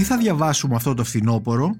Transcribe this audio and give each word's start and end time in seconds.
Τι 0.00 0.06
θα 0.06 0.16
διαβάσουμε 0.16 0.74
αυτό 0.74 0.94
το 0.94 1.04
φθινόπωρο; 1.04 1.76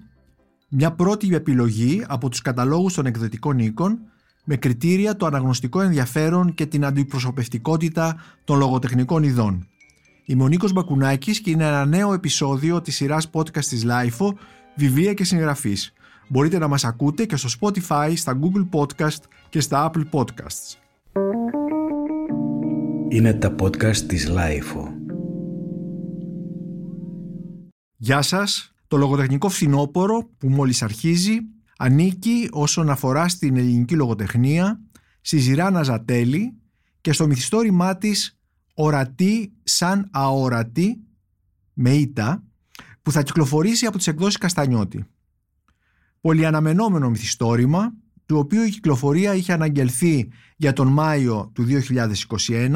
Μια 0.69 0.92
πρώτη 0.92 1.34
επιλογή 1.34 2.05
από 2.08 2.28
τους 2.28 2.42
καταλόγους 2.42 2.94
των 2.94 3.07
εκδοτικών 3.07 3.58
οίκων 3.58 3.99
με 4.44 4.57
κριτήρια 4.57 5.17
το 5.17 5.26
αναγνωστικό 5.26 5.81
ενδιαφέρον 5.81 6.55
και 6.55 6.67
την 6.67 6.85
αντιπροσωπευτικότητα 6.85 8.17
των 8.45 8.59
λογοτεχνικών 8.59 9.23
ειδών. 9.23 9.69
Είμαι 10.25 10.43
ο 10.43 10.48
Νίκος 10.48 10.73
Μπακουνάκης 10.73 11.41
και 11.41 11.51
είναι 11.51 11.67
ένα 11.67 11.85
νέο 11.85 12.12
επεισόδιο 12.12 12.80
της 12.80 12.95
σειράς 12.95 13.30
podcast 13.33 13.64
της 13.64 13.85
LIFO 13.87 14.29
«Βιβλία 14.77 15.14
και 15.14 15.25
συγγραφής». 15.25 15.93
Μπορείτε 16.29 16.59
να 16.59 16.68
μας 16.68 16.84
ακούτε 16.84 17.25
και 17.25 17.37
στο 17.37 17.48
Spotify, 17.61 18.12
στα 18.14 18.39
Google 18.41 18.68
Podcast 18.79 19.23
και 19.48 19.61
στα 19.61 19.91
Apple 19.91 20.05
Podcasts. 20.11 20.79
Είναι 23.09 23.32
τα 23.32 23.55
podcast 23.61 23.96
της 23.96 24.30
LIFO. 24.30 24.89
Γεια 28.03 28.22
σας. 28.22 28.72
Το 28.89 28.96
λογοτεχνικό 28.96 29.49
φθινόπωρο 29.49 30.31
που 30.39 30.49
μόλις 30.49 30.82
αρχίζει 30.82 31.39
ανήκει 31.77 32.48
όσον 32.50 32.90
αφορά 32.90 33.28
στην 33.28 33.56
ελληνική 33.56 33.95
λογοτεχνία 33.95 34.80
στη 35.20 35.38
Ζηράνα 35.38 35.82
Ζατέλη 35.82 36.56
και 37.00 37.12
στο 37.12 37.26
μυθιστόρημά 37.26 37.96
της 37.96 38.38
«Ορατή 38.74 39.52
σαν 39.62 40.09
αόρατη» 40.12 41.00
με 41.73 41.90
ήττα 41.90 42.42
που 43.02 43.12
θα 43.12 43.23
κυκλοφορήσει 43.23 43.86
από 43.86 43.96
τις 43.96 44.06
εκδόσεις 44.06 44.38
Καστανιώτη. 44.38 45.04
Πολυαναμενόμενο 46.20 47.10
μυθιστόρημα 47.10 47.92
του 48.26 48.37
οποίου 48.38 48.62
η 48.62 48.70
κυκλοφορία 48.70 49.34
είχε 49.34 49.52
αναγγελθεί 49.52 50.28
για 50.56 50.73
τον 50.73 50.88
Μάιο 50.88 51.51
του 51.54 51.66
2021 52.48 52.74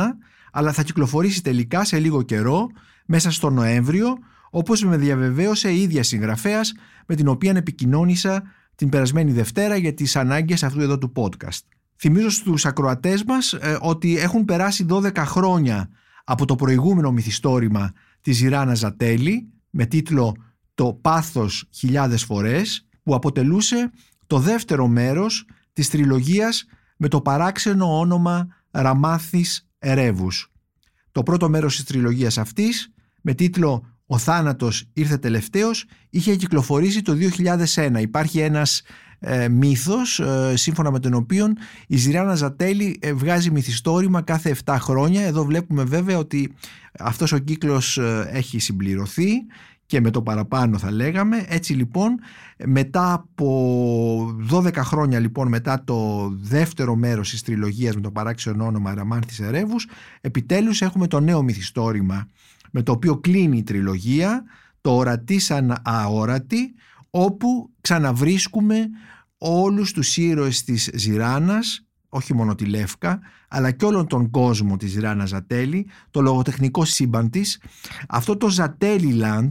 αλλά 0.52 0.72
θα 0.72 0.82
κυκλοφορήσει 0.82 1.42
τελικά 1.42 1.84
σε 1.84 1.98
λίγο 1.98 2.22
καιρό 2.22 2.66
μέσα 3.06 3.30
στο 3.30 3.50
Νοέμβριο 3.50 4.18
όπως 4.56 4.84
με 4.84 4.96
διαβεβαίωσε 4.96 5.70
η 5.70 5.82
ίδια 5.82 6.02
συγγραφέας 6.02 6.72
με 7.06 7.14
την 7.14 7.28
οποία 7.28 7.52
επικοινώνησα 7.56 8.42
την 8.74 8.88
περασμένη 8.88 9.32
Δευτέρα 9.32 9.76
για 9.76 9.94
τις 9.94 10.16
ανάγκες 10.16 10.62
αυτού 10.62 10.80
εδώ 10.80 10.98
του 10.98 11.12
podcast. 11.16 11.60
Θυμίζω 11.96 12.30
στους 12.30 12.66
ακροατές 12.66 13.24
μας 13.24 13.52
ε, 13.52 13.78
ότι 13.80 14.18
έχουν 14.18 14.44
περάσει 14.44 14.86
12 14.88 15.16
χρόνια 15.16 15.90
από 16.24 16.44
το 16.44 16.54
προηγούμενο 16.54 17.12
μυθιστόρημα 17.12 17.92
της 18.20 18.36
Ζηράνα 18.36 18.74
Ζατέλη 18.74 19.52
με 19.70 19.86
τίτλο 19.86 20.36
«Το 20.74 20.98
πάθος 21.00 21.68
χιλιάδες 21.74 22.24
φορές» 22.24 22.88
που 23.02 23.14
αποτελούσε 23.14 23.90
το 24.26 24.38
δεύτερο 24.38 24.86
μέρος 24.88 25.46
της 25.72 25.90
τριλογίας 25.90 26.64
με 26.96 27.08
το 27.08 27.20
παράξενο 27.20 27.98
όνομα 27.98 28.46
Ραμάθης 28.70 29.68
Ερεύους. 29.78 30.52
Το 31.12 31.22
πρώτο 31.22 31.48
μέρος 31.48 31.74
της 31.74 31.84
τριλογίας 31.84 32.38
αυτής 32.38 32.92
με 33.20 33.34
τίτλο 33.34 33.93
ο 34.06 34.18
θάνατος 34.18 34.84
ήρθε 34.92 35.16
τελευταίος 35.16 35.84
είχε 36.10 36.36
κυκλοφορήσει 36.36 37.02
το 37.02 37.16
2001. 37.74 38.00
Υπάρχει 38.00 38.38
ένας 38.38 38.82
ε, 39.18 39.48
μύθος 39.48 40.20
ε, 40.20 40.56
σύμφωνα 40.56 40.90
με 40.90 40.98
τον 40.98 41.14
οποίο 41.14 41.46
η 41.86 41.96
Ζηράνα 41.96 42.34
Ζατέλη 42.34 42.98
ε, 43.00 43.12
βγάζει 43.12 43.50
μυθιστόρημα 43.50 44.22
κάθε 44.22 44.56
7 44.64 44.76
χρόνια. 44.80 45.22
Εδώ 45.22 45.44
βλέπουμε 45.44 45.84
βέβαια 45.84 46.18
ότι 46.18 46.52
αυτός 46.98 47.32
ο 47.32 47.38
κύκλος 47.38 47.98
ε, 47.98 48.28
έχει 48.32 48.58
συμπληρωθεί 48.58 49.30
και 49.86 50.00
με 50.00 50.10
το 50.10 50.22
παραπάνω 50.22 50.78
θα 50.78 50.90
λέγαμε. 50.90 51.44
Έτσι 51.48 51.72
λοιπόν 51.72 52.18
μετά 52.64 53.12
από 53.12 54.36
12 54.50 54.74
χρόνια 54.74 55.18
λοιπόν 55.18 55.48
μετά 55.48 55.84
το 55.84 56.28
δεύτερο 56.40 56.96
μέρος 56.96 57.30
της 57.30 57.42
τριλογίας 57.42 57.94
με 57.94 58.00
το 58.00 58.10
παράξενο 58.10 58.66
όνομα 58.66 58.94
Ραμάνθης 58.94 59.40
Ερεύους 59.40 59.86
επιτέλους 60.20 60.82
έχουμε 60.82 61.06
το 61.06 61.20
νέο 61.20 61.42
μυθιστόρημα 61.42 62.28
με 62.74 62.82
το 62.82 62.92
οποίο 62.92 63.16
κλείνει 63.16 63.56
η 63.56 63.62
τριλογία, 63.62 64.44
το 64.80 64.96
ορατή 64.96 65.38
σαν 65.38 65.80
αόρατη, 65.84 66.74
όπου 67.10 67.70
ξαναβρίσκουμε 67.80 68.88
όλους 69.38 69.92
τους 69.92 70.16
ήρωες 70.16 70.64
της 70.64 70.90
Ζηράνας, 70.94 71.86
όχι 72.08 72.34
μόνο 72.34 72.54
τη 72.54 72.64
Λεύκα, 72.64 73.20
αλλά 73.48 73.70
και 73.70 73.84
όλον 73.84 74.06
τον 74.06 74.30
κόσμο 74.30 74.76
της 74.76 74.90
Ζηράνας 74.90 75.28
Ζατέλη, 75.28 75.86
το 76.10 76.20
λογοτεχνικό 76.20 76.84
σύμπαν 76.84 77.30
της. 77.30 77.60
Αυτό 78.08 78.36
το 78.36 78.48
Ζατέλη 78.48 79.20
Land, 79.22 79.48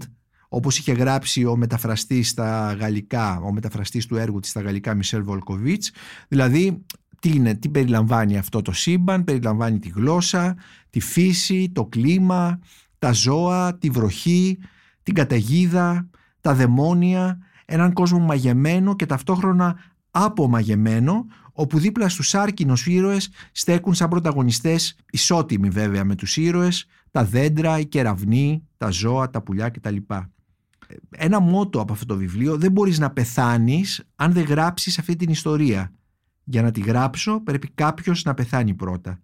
όπως 0.49 0.77
είχε 0.77 0.93
γράψει 0.93 1.45
ο 1.45 1.55
μεταφραστής 1.55 2.29
στα 2.29 2.73
γαλλικά, 2.79 3.39
ο 3.39 3.51
μεταφραστής 3.51 4.05
του 4.05 4.15
έργου 4.15 4.39
της 4.39 4.49
στα 4.49 4.61
γαλλικά 4.61 4.93
Μισελ 4.93 5.23
Βολκοβίτς, 5.23 5.91
δηλαδή 6.27 6.85
τι, 7.19 7.29
είναι, 7.29 7.53
τι 7.55 7.69
περιλαμβάνει 7.69 8.37
αυτό 8.37 8.61
το 8.61 8.71
σύμπαν, 8.71 9.23
περιλαμβάνει 9.23 9.79
τη 9.79 9.89
γλώσσα, 9.89 10.55
τη 10.89 10.99
φύση, 10.99 11.71
το 11.73 11.85
κλίμα, 11.85 12.59
τα 13.03 13.11
ζώα, 13.11 13.77
τη 13.77 13.89
βροχή, 13.89 14.57
την 15.03 15.13
καταιγίδα, 15.13 16.09
τα 16.41 16.53
δαιμόνια, 16.53 17.39
έναν 17.65 17.93
κόσμο 17.93 18.19
μαγεμένο 18.19 18.95
και 18.95 19.05
ταυτόχρονα 19.05 19.75
απομαγεμένο, 20.11 21.25
όπου 21.53 21.79
δίπλα 21.79 22.09
στους 22.09 22.35
άρκινους 22.35 22.87
ήρωες 22.87 23.29
στέκουν 23.51 23.93
σαν 23.93 24.09
πρωταγωνιστές 24.09 24.95
ισότιμοι 25.11 25.69
βέβαια 25.69 26.03
με 26.03 26.15
τους 26.15 26.37
ήρωες, 26.37 26.85
τα 27.11 27.25
δέντρα, 27.25 27.79
οι 27.79 27.85
κεραυνοί, 27.85 28.67
τα 28.77 28.89
ζώα, 28.89 29.29
τα 29.29 29.41
πουλιά 29.41 29.69
κτλ. 29.69 29.95
Ένα 31.09 31.39
μότο 31.39 31.79
από 31.79 31.93
αυτό 31.93 32.05
το 32.05 32.15
βιβλίο, 32.15 32.57
δεν 32.57 32.71
μπορείς 32.71 32.99
να 32.99 33.09
πεθάνεις 33.09 34.03
αν 34.15 34.31
δεν 34.33 34.43
γράψεις 34.43 34.99
αυτή 34.99 35.15
την 35.15 35.29
ιστορία. 35.29 35.91
Για 36.43 36.61
να 36.61 36.71
τη 36.71 36.79
γράψω 36.79 37.41
πρέπει 37.43 37.69
κάποιος 37.75 38.23
να 38.23 38.33
πεθάνει 38.33 38.73
πρώτα. 38.73 39.19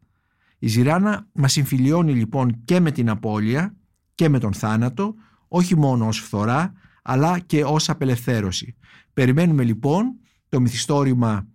Η 0.59 0.67
Ζηράνα 0.67 1.27
μας 1.31 1.51
συμφιλιώνει 1.51 2.13
λοιπόν 2.13 2.61
και 2.65 2.79
με 2.79 2.91
την 2.91 3.09
απώλεια 3.09 3.75
και 4.15 4.29
με 4.29 4.39
τον 4.39 4.53
θάνατο, 4.53 5.15
όχι 5.47 5.77
μόνο 5.77 6.07
ως 6.07 6.19
φθορά, 6.19 6.73
αλλά 7.01 7.39
και 7.39 7.63
ως 7.63 7.89
απελευθέρωση. 7.89 8.75
Περιμένουμε 9.13 9.63
λοιπόν 9.63 10.15
το 10.49 10.59
μυθιστόρημα 10.59 11.47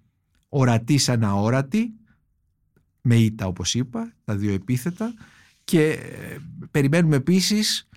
ορατή 0.49 0.99
σαν 0.99 1.25
αόρατη, 1.25 1.93
με 3.01 3.17
ήττα 3.17 3.47
όπως 3.47 3.75
είπα, 3.75 4.13
τα 4.25 4.37
δύο 4.37 4.53
επίθετα, 4.53 5.15
και 5.65 5.89
ε, 5.89 6.37
περιμένουμε 6.71 7.17
επίσης 7.17 7.89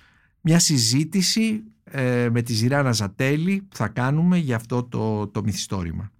μια 0.41 0.59
συζήτηση 0.59 1.63
ε, 1.83 2.29
με 2.31 2.41
τη 2.41 2.53
Ζηράνα 2.53 2.91
Ζατέλη 2.91 3.65
που 3.69 3.75
θα 3.75 3.87
κάνουμε 3.87 4.37
για 4.37 4.55
αυτό 4.55 4.83
το, 4.83 5.27
το 5.27 5.43
μυθιστόρημα. 5.43 6.11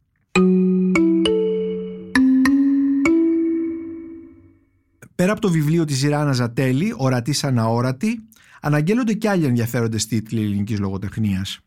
Πέρα 5.18 5.32
από 5.32 5.42
το 5.42 5.50
βιβλίο 5.50 5.86
της 5.86 6.04
Ιράνα 6.04 6.32
Ζατέλη, 6.32 6.94
«Ορατή 6.98 7.34
σαν 7.34 7.60
αόρατη», 7.60 8.24
αναγγέλλονται 8.62 9.14
και 9.14 9.30
άλλοι 9.30 9.46
ενδιαφέροντες 9.46 10.06
τίτλοι 10.06 10.42
ελληνικής 10.42 10.80
λογοτεχνίας. 10.80 11.60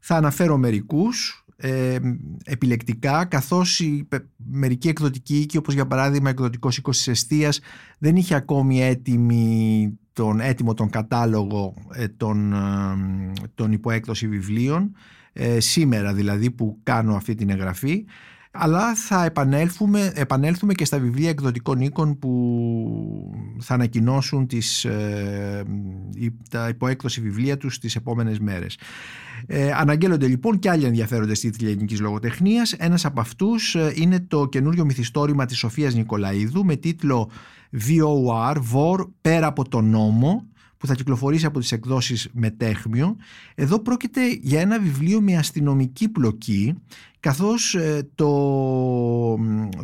Θα 0.00 0.16
αναφέρω 0.16 0.56
μερικούς, 0.56 1.44
ε, 1.56 1.98
επιλεκτικά, 2.44 3.24
καθώς 3.24 3.80
η 3.80 4.08
μερική 4.36 4.88
εκδοτική 4.88 5.38
οίκη, 5.38 5.56
όπως 5.56 5.74
για 5.74 5.86
παράδειγμα 5.86 6.30
εκδοτικός 6.30 6.76
οίκος 6.76 6.96
της 6.96 7.08
Εστίας, 7.08 7.60
δεν 7.98 8.16
είχε 8.16 8.34
ακόμη 8.34 8.82
έτοιμη, 8.82 9.98
τον, 10.12 10.40
έτοιμο 10.40 10.74
τον 10.74 10.90
κατάλογο 10.90 11.74
ε, 11.92 12.08
των, 12.08 12.52
ε, 12.52 12.58
των 13.54 13.72
υποέκδοση 13.72 14.28
βιβλίων, 14.28 14.92
ε, 15.32 15.60
σήμερα 15.60 16.14
δηλαδή 16.14 16.50
που 16.50 16.78
κάνω 16.82 17.14
αυτή 17.14 17.34
την 17.34 17.50
εγγραφή, 17.50 18.04
αλλά 18.56 18.94
θα 18.94 19.24
επανέλθουμε, 19.24 20.12
επανέλθουμε 20.14 20.74
και 20.74 20.84
στα 20.84 20.98
βιβλία 20.98 21.28
εκδοτικών 21.28 21.80
οίκων 21.80 22.18
που 22.18 22.34
θα 23.60 23.74
ανακοινώσουν 23.74 24.46
τις, 24.46 24.84
ε, 24.84 25.64
τα 26.50 26.68
υποέκδοση 26.68 27.20
βιβλία 27.20 27.56
τους 27.56 27.78
τις 27.78 27.96
επόμενες 27.96 28.38
μέρες. 28.38 28.78
Ε, 29.46 29.72
αναγγέλλονται 29.72 30.26
λοιπόν 30.26 30.58
και 30.58 30.70
άλλοι 30.70 30.84
ενδιαφέροντες 30.84 31.40
τίτλοι 31.40 31.68
ελληνικής 31.68 32.00
λογοτεχνίας. 32.00 32.72
Ένας 32.72 33.04
από 33.04 33.20
αυτούς 33.20 33.74
ε, 33.74 33.92
είναι 33.94 34.20
το 34.20 34.46
καινούριο 34.46 34.84
μυθιστόρημα 34.84 35.46
της 35.46 35.58
Σοφίας 35.58 35.94
Νικολαίδου 35.94 36.64
με 36.64 36.76
τίτλο 36.76 37.30
VOR, 37.72 38.56
VOR, 38.56 39.06
πέρα 39.20 39.46
από 39.46 39.68
τον 39.68 39.90
νόμο, 39.90 40.46
που 40.76 40.86
θα 40.86 40.94
κυκλοφορήσει 40.94 41.46
από 41.46 41.58
τις 41.60 41.72
εκδόσεις 41.72 42.28
Μετέχμιο. 42.32 43.16
Εδώ 43.54 43.78
πρόκειται 43.78 44.20
για 44.40 44.60
ένα 44.60 44.78
βιβλίο 44.78 45.20
με 45.20 45.36
αστυνομική 45.36 46.08
πλοκή 46.08 46.74
καθώς 47.24 47.74
ε, 47.74 48.08
το, 48.14 48.30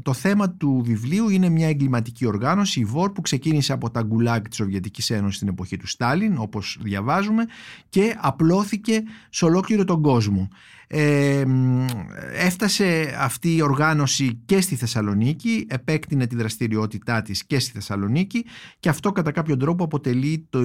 το 0.02 0.12
θέμα 0.12 0.50
του 0.50 0.82
βιβλίου 0.84 1.28
είναι 1.28 1.48
μια 1.48 1.69
εγκληματική 1.69 2.26
οργάνωση, 2.26 2.81
η 2.81 2.84
ΒΟΡ, 2.84 3.12
που 3.12 3.20
ξεκίνησε 3.20 3.72
από 3.72 3.90
τα 3.90 4.02
γκουλάκ 4.02 4.48
της 4.48 4.56
Σοβιετικής 4.56 5.10
Ένωσης 5.10 5.37
στην 5.37 5.48
εποχή 5.48 5.76
του 5.76 5.87
Στάλιν, 5.87 6.37
όπως 6.38 6.78
διαβάζουμε, 6.81 7.44
και 7.88 8.16
απλώθηκε 8.20 9.02
σε 9.31 9.44
ολόκληρο 9.44 9.84
τον 9.84 10.02
κόσμο. 10.02 10.48
Ε, 10.87 11.44
έφτασε 12.34 13.14
αυτή 13.19 13.56
η 13.56 13.62
οργάνωση 13.62 14.43
και 14.44 14.60
στη 14.60 14.75
Θεσσαλονίκη, 14.76 15.66
επέκτηνε 15.69 16.26
τη 16.26 16.36
δραστηριότητά 16.36 17.22
της 17.22 17.44
και 17.44 17.58
στη 17.58 17.72
Θεσσαλονίκη 17.72 18.44
και 18.81 18.88
αυτό 18.88 19.12
κατά 19.12 19.31
κάποιο 19.31 19.56
τρόπο 19.56 19.84
αποτελεί 19.84 20.46
το, 20.50 20.62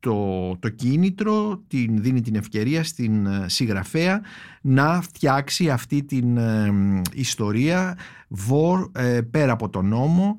το, 0.00 0.56
το 0.58 0.68
κίνητρο, 0.68 1.62
την, 1.68 2.02
δίνει 2.02 2.20
την 2.20 2.34
ευκαιρία 2.34 2.84
στην 2.84 3.26
ε, 3.26 3.48
συγγραφέα 3.48 4.20
να 4.60 5.00
φτιάξει 5.00 5.70
αυτή 5.70 6.04
την 6.04 6.36
ε, 6.36 6.72
ιστορία 7.14 7.98
βορ 8.28 8.90
ε, 8.94 9.20
πέρα 9.20 9.52
από 9.52 9.68
τον 9.68 9.88
νόμο 9.88 10.38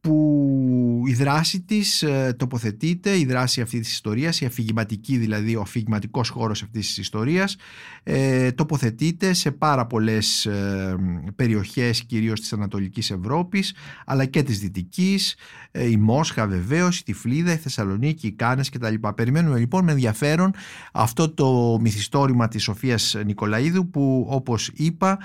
που 0.00 1.02
η 1.06 1.12
δράση 1.12 1.60
της 1.60 2.02
ε, 2.02 2.34
τοποθετείται, 2.38 3.18
η 3.18 3.24
δράση 3.24 3.60
αυτής 3.60 3.80
της 3.80 3.92
ιστορίας, 3.92 4.40
η 4.40 4.44
αφηγηματική 4.44 5.16
δηλαδή, 5.16 5.56
ο 5.56 5.60
αφηγηματικός 5.60 6.28
χώρος 6.28 6.62
αυτής 6.62 6.86
της 6.86 6.98
ιστορίας 6.98 7.56
ε, 8.02 8.52
τοποθετείται 8.52 9.32
σε 9.32 9.50
πάρα 9.50 9.86
πολλές 9.86 10.46
ε, 10.46 10.96
περιοχές 11.36 12.04
κυρίως 12.04 12.40
της 12.40 12.52
Ανατολικής 12.52 13.10
Ευρώπης 13.10 13.74
αλλά 14.06 14.24
και 14.24 14.42
της 14.42 14.58
Δυτικής, 14.58 15.36
η 15.72 15.96
Μόσχα 15.96 16.46
βεβαίως, 16.46 16.98
η 16.98 17.04
Τυφλίδα, 17.04 17.52
η 17.52 17.56
Θεσσαλονίκη, 17.56 18.26
οι 18.26 18.32
Κάνες 18.32 18.68
κτλ. 18.68 18.94
Περιμένουμε 19.14 19.58
λοιπόν 19.58 19.84
με 19.84 19.92
ενδιαφέρον 19.92 20.54
αυτό 20.92 21.34
το 21.34 21.78
μυθιστόρημα 21.80 22.48
της 22.48 22.62
Σοφίας 22.62 23.16
Νικολαίδου 23.24 23.90
που 23.90 24.26
όπως 24.30 24.70
είπα 24.74 25.18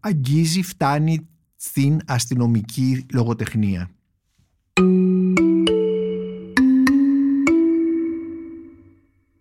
αγγίζει, 0.00 0.62
φτάνει 0.62 1.26
στην 1.64 2.00
αστυνομική 2.06 3.06
λογοτεχνία. 3.12 3.90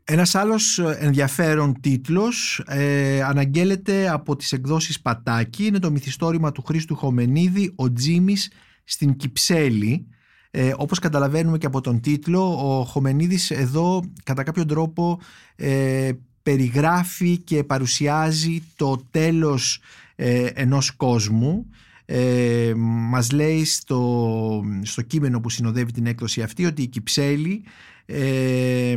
Ένας 0.03 0.35
άλλος 0.35 0.79
ενδιαφέρον 0.79 1.81
τίτλος 1.81 2.63
ε, 2.67 3.21
αναγγέλλεται 3.23 4.09
από 4.09 4.35
τις 4.35 4.51
εκδόσεις 4.51 5.01
Πατάκη. 5.01 5.65
Είναι 5.65 5.79
το 5.79 5.91
μυθιστόρημα 5.91 6.51
του 6.51 6.61
Χρήστου 6.61 6.95
Χομενίδη 6.95 7.73
«Ο 7.75 7.93
Τζίμις 7.93 8.51
στην 8.83 9.15
Κυψέλη». 9.15 10.07
Ε, 10.51 10.73
όπως 10.77 10.99
καταλαβαίνουμε 10.99 11.57
και 11.57 11.65
από 11.65 11.81
τον 11.81 12.01
τίτλο, 12.01 12.79
ο 12.79 12.85
Χομενίδης 12.85 13.51
εδώ 13.51 14.03
κατά 14.23 14.43
κάποιο 14.43 14.65
τρόπο 14.65 15.19
ε, 15.55 16.11
περιγράφει 16.43 17.37
και 17.37 17.63
παρουσιάζει 17.63 18.63
το 18.75 19.07
τέλος 19.11 19.81
ε, 20.15 20.45
ενός 20.45 20.91
κόσμου 20.91 21.65
ε, 22.13 22.73
μας 22.75 23.31
λέει 23.31 23.65
στο, 23.65 24.63
στο 24.81 25.01
κείμενο 25.01 25.39
που 25.39 25.49
συνοδεύει 25.49 25.91
την 25.91 26.05
έκδοση 26.05 26.41
αυτή 26.41 26.65
ότι 26.65 26.81
η 26.81 26.87
Κυψέλη 26.87 27.63
ε, 28.05 28.95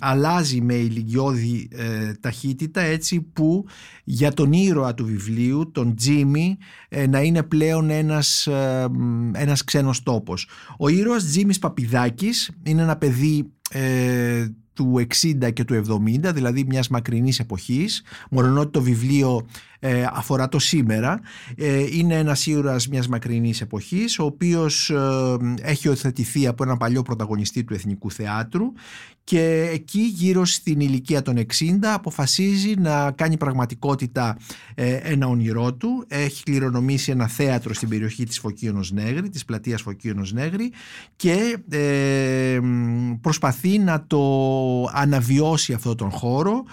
αλλάζει 0.00 0.60
με 0.60 0.74
ηλικιώδη 0.74 1.68
ε, 1.72 2.12
ταχύτητα 2.20 2.80
έτσι 2.80 3.20
που 3.20 3.66
για 4.04 4.32
τον 4.32 4.52
ήρωα 4.52 4.94
του 4.94 5.04
βιβλίου, 5.04 5.70
τον 5.70 5.96
Τζίμι, 5.96 6.56
ε, 6.88 7.06
να 7.06 7.20
είναι 7.22 7.42
πλέον 7.42 7.90
ένας, 7.90 8.46
ε, 8.46 8.86
ένας 9.32 9.64
ξένος 9.64 10.02
τόπος. 10.02 10.48
Ο 10.78 10.88
ήρωας 10.88 11.24
Τζίμις 11.24 11.58
Παπιδάκης 11.58 12.50
είναι 12.62 12.82
ένα 12.82 12.96
παιδί 12.96 13.50
του 14.72 14.98
60 14.98 15.50
και 15.52 15.64
του 15.64 15.74
70, 15.74 16.32
δηλαδή 16.32 16.64
μιας 16.68 16.88
μακρινής 16.88 17.38
εποχής, 17.38 18.02
μόνο 18.30 18.60
ότι 18.60 18.70
το 18.70 18.82
βιβλίο 18.82 19.46
ε, 19.86 20.06
αφορά 20.12 20.48
το 20.48 20.58
σήμερα. 20.58 21.20
Ε, 21.56 21.84
είναι 21.90 22.14
ένας 22.14 22.46
ήρωας 22.46 22.88
μιας 22.88 23.08
μακρινής 23.08 23.60
εποχής, 23.60 24.18
ο 24.18 24.24
οποίος 24.24 24.90
ε, 24.90 25.36
έχει 25.62 25.88
οθετηθεί 25.88 26.46
από 26.46 26.64
έναν 26.64 26.76
παλιό 26.76 27.02
πρωταγωνιστή 27.02 27.64
του 27.64 27.74
Εθνικού 27.74 28.10
Θεάτρου 28.10 28.72
και 29.24 29.70
εκεί 29.72 30.00
γύρω 30.00 30.44
στην 30.44 30.80
ηλικία 30.80 31.22
των 31.22 31.36
60 31.36 31.44
αποφασίζει 31.82 32.74
να 32.78 33.10
κάνει 33.10 33.36
πραγματικότητα 33.36 34.38
ένα 35.02 35.26
όνειρό 35.26 35.74
του. 35.74 36.04
Έχει 36.08 36.42
κληρονομήσει 36.42 37.10
ένα 37.10 37.28
θέατρο 37.28 37.74
στην 37.74 37.88
περιοχή 37.88 38.24
της 38.24 38.38
Φωκίωνος 38.38 38.92
Νέγρη, 38.92 39.28
της 39.28 39.44
πλατείας 39.44 39.82
Φωκίωνος 39.82 40.32
Νέγρη 40.32 40.72
και 41.16 41.58
προσπαθεί 43.20 43.78
να 43.78 44.04
το 44.06 44.22
αναβιώσει 44.92 45.72
αυτό 45.72 45.94
τον 45.94 46.10
χώρο 46.10 46.64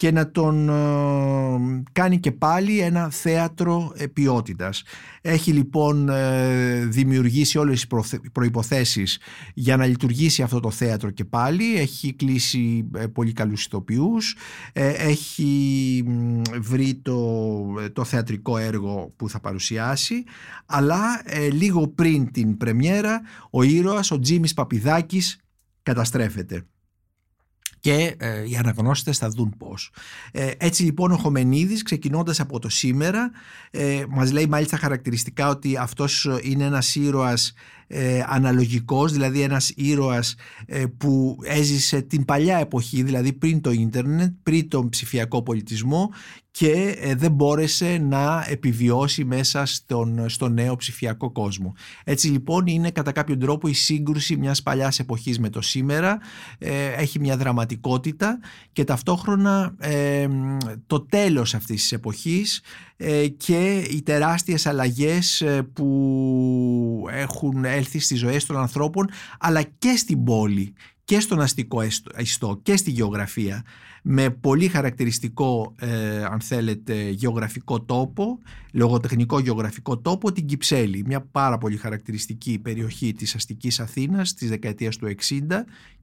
και 0.00 0.10
να 0.10 0.30
τον 0.30 0.68
ε, 0.68 1.82
κάνει 1.92 2.20
και 2.20 2.32
πάλι 2.32 2.78
ένα 2.78 3.10
θέατρο 3.10 3.92
ποιότητας. 4.12 4.82
Έχει 5.20 5.52
λοιπόν 5.52 6.08
ε, 6.08 6.84
δημιουργήσει 6.84 7.58
όλες 7.58 7.86
τις 7.86 8.18
προϋποθέσεις 8.32 9.18
για 9.54 9.76
να 9.76 9.86
λειτουργήσει 9.86 10.42
αυτό 10.42 10.60
το 10.60 10.70
θέατρο 10.70 11.10
και 11.10 11.24
πάλι. 11.24 11.76
Έχει 11.76 12.12
κλείσει 12.12 12.88
ε, 12.94 13.06
πολύ 13.06 13.32
καλούς 13.32 13.64
ηθοποιούς, 13.64 14.36
έχει 14.72 16.04
βρει 16.60 16.94
το, 16.94 17.74
το 17.92 18.04
θεατρικό 18.04 18.58
έργο 18.58 19.12
που 19.16 19.28
θα 19.28 19.40
παρουσιάσει, 19.40 20.24
αλλά 20.66 21.22
λίγο 21.52 21.88
πριν 21.88 22.32
την 22.32 22.56
πρεμιέρα 22.56 23.20
ο 23.50 23.62
ήρωας, 23.62 24.10
ο 24.10 24.18
Τζίμις 24.18 24.54
Παπιδάκης, 24.54 25.38
καταστρέφεται 25.82 26.64
και 27.80 28.14
ε, 28.18 28.48
οι 28.48 28.56
αναγνώστες 28.56 29.18
θα 29.18 29.28
δουν 29.28 29.54
πώς. 29.58 29.92
Ε, 30.32 30.50
έτσι 30.56 30.82
λοιπόν 30.82 31.12
ο 31.12 31.16
Χομενίδης 31.16 31.82
ξεκινώντας 31.82 32.40
από 32.40 32.58
το 32.58 32.68
σήμερα 32.68 33.30
ε, 33.70 34.04
μας 34.08 34.32
λέει 34.32 34.46
μάλιστα 34.46 34.76
χαρακτηριστικά 34.76 35.48
ότι 35.48 35.76
αυτός 35.76 36.28
είναι 36.42 36.64
ένας 36.64 36.94
ήρωας 36.94 37.54
ε, 37.92 38.24
αναλογικός, 38.26 39.12
δηλαδή 39.12 39.40
ένας 39.40 39.72
ήρωας 39.76 40.34
ε, 40.66 40.84
που 40.96 41.38
έζησε 41.42 42.00
την 42.00 42.24
παλιά 42.24 42.58
εποχή, 42.58 43.02
δηλαδή 43.02 43.32
πριν 43.32 43.60
το 43.60 43.70
ίντερνετ, 43.70 44.32
πριν 44.42 44.68
τον 44.68 44.88
ψηφιακό 44.88 45.42
πολιτισμό 45.42 46.10
και 46.50 46.96
ε, 47.00 47.14
δεν 47.14 47.32
μπόρεσε 47.32 47.98
να 47.98 48.44
επιβιώσει 48.48 49.24
μέσα 49.24 49.66
στον, 49.66 50.28
στον 50.28 50.52
νέο 50.52 50.76
ψηφιακό 50.76 51.30
κόσμο. 51.30 51.74
Έτσι 52.04 52.28
λοιπόν 52.28 52.66
είναι 52.66 52.90
κατά 52.90 53.12
κάποιο 53.12 53.36
τρόπο 53.36 53.68
η 53.68 53.72
σύγκρουση 53.72 54.36
μιας 54.36 54.62
παλιάς 54.62 54.98
εποχής 54.98 55.38
με 55.38 55.48
το 55.48 55.60
σήμερα, 55.60 56.18
ε, 56.58 56.86
έχει 56.86 57.18
μια 57.18 57.36
δραματικότητα 57.70 58.38
και 58.72 58.84
ταυτόχρονα 58.84 59.74
το 60.86 61.00
τέλος 61.00 61.54
αυτής 61.54 61.80
της 61.80 61.92
εποχής 61.92 62.62
και 63.36 63.86
οι 63.90 64.02
τεράστιες 64.02 64.66
αλλαγές 64.66 65.44
που 65.72 67.06
έχουν 67.10 67.64
έλθει 67.64 67.98
στις 67.98 68.18
ζωές 68.18 68.46
των 68.46 68.56
ανθρώπων 68.56 69.08
αλλά 69.38 69.62
και 69.62 69.96
στην 69.96 70.24
πόλη 70.24 70.74
και 71.10 71.20
στον 71.20 71.40
αστικό 71.40 71.82
ιστό 72.18 72.60
και 72.62 72.76
στη 72.76 72.90
γεωγραφία 72.90 73.64
με 74.02 74.30
πολύ 74.30 74.68
χαρακτηριστικό 74.68 75.74
ε, 75.78 76.24
αν 76.24 76.40
θέλετε 76.40 77.08
γεωγραφικό 77.08 77.80
τόπο 77.80 78.38
λογοτεχνικό 78.72 79.38
γεωγραφικό 79.38 79.98
τόπο 79.98 80.32
την 80.32 80.46
Κυψέλη 80.46 81.04
μια 81.06 81.20
πάρα 81.20 81.58
πολύ 81.58 81.76
χαρακτηριστική 81.76 82.58
περιοχή 82.58 83.12
της 83.12 83.34
αστικής 83.34 83.80
Αθήνας 83.80 84.34
της 84.34 84.48
δεκαετίας 84.48 84.96
του 84.96 85.14
60 85.28 85.40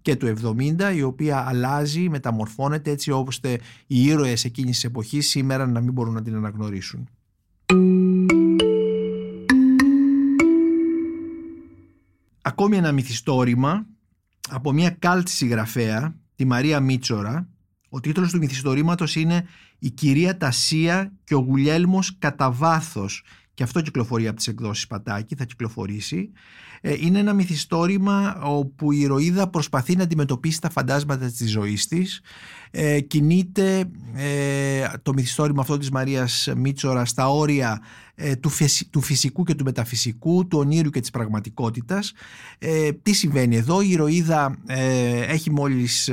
και 0.01 0.15
του 0.15 0.33
70 0.43 0.95
η 0.95 1.01
οποία 1.01 1.45
αλλάζει, 1.47 2.09
μεταμορφώνεται 2.09 2.91
έτσι 2.91 3.11
ώστε 3.11 3.59
οι 3.87 4.05
ήρωες 4.05 4.45
εκείνης 4.45 4.75
της 4.75 4.83
εποχής 4.83 5.29
σήμερα 5.29 5.67
να 5.67 5.81
μην 5.81 5.93
μπορούν 5.93 6.13
να 6.13 6.21
την 6.21 6.35
αναγνωρίσουν. 6.35 7.09
Ακόμη 12.41 12.77
ένα 12.77 12.91
μυθιστόρημα 12.91 13.85
από 14.49 14.71
μια 14.71 14.89
κάλτ 14.89 15.27
συγγραφέα, 15.27 16.15
τη 16.35 16.45
Μαρία 16.45 16.79
Μίτσορα. 16.79 17.47
Ο 17.89 17.99
τίτλος 17.99 18.31
του 18.31 18.37
μυθιστορήματος 18.37 19.15
είναι 19.15 19.47
«Η 19.79 19.89
κυρία 19.89 20.37
Τασία 20.37 21.11
και 21.23 21.35
ο 21.35 21.39
Γουλιέλμος 21.39 22.17
κατά 22.19 22.51
βάθος 22.51 23.23
και 23.57 23.63
αυτό 23.63 23.81
κυκλοφορεί 23.81 24.27
από 24.27 24.37
τις 24.37 24.47
εκδόσεις 24.47 24.87
Πατάκη, 24.87 25.35
θα 25.35 25.45
κυκλοφορήσει. 25.45 26.31
Ε, 26.81 26.95
είναι 26.99 27.19
ένα 27.19 27.33
μυθιστόρημα 27.33 28.41
όπου 28.43 28.91
η 28.91 28.99
ηρωίδα 28.99 29.49
προσπαθεί 29.49 29.95
να 29.95 30.03
αντιμετωπίσει 30.03 30.61
τα 30.61 30.69
φαντάσματα 30.69 31.25
της 31.25 31.51
ζωής 31.51 31.87
της. 31.87 32.21
Ε, 32.71 32.99
κινείται 32.99 33.89
ε, 34.15 34.87
το 35.01 35.13
μυθιστόρημα 35.13 35.61
αυτό 35.61 35.77
της 35.77 35.89
Μαρίας 35.89 36.49
Μίτσορας 36.55 37.09
στα 37.09 37.29
όρια 37.29 37.81
ε, 38.15 38.35
του, 38.35 38.51
του 38.89 39.01
φυσικού 39.01 39.43
και 39.43 39.55
του 39.55 39.63
μεταφυσικού, 39.63 40.47
του 40.47 40.59
ονείρου 40.59 40.89
και 40.89 40.99
της 40.99 41.09
πραγματικότητας. 41.09 42.13
Ε, 42.59 42.91
τι 42.91 43.13
συμβαίνει 43.13 43.55
εδώ, 43.55 43.81
η 43.81 43.89
ηρωίδα 43.89 44.57
έχει 45.27 45.51
μόλις 45.51 46.09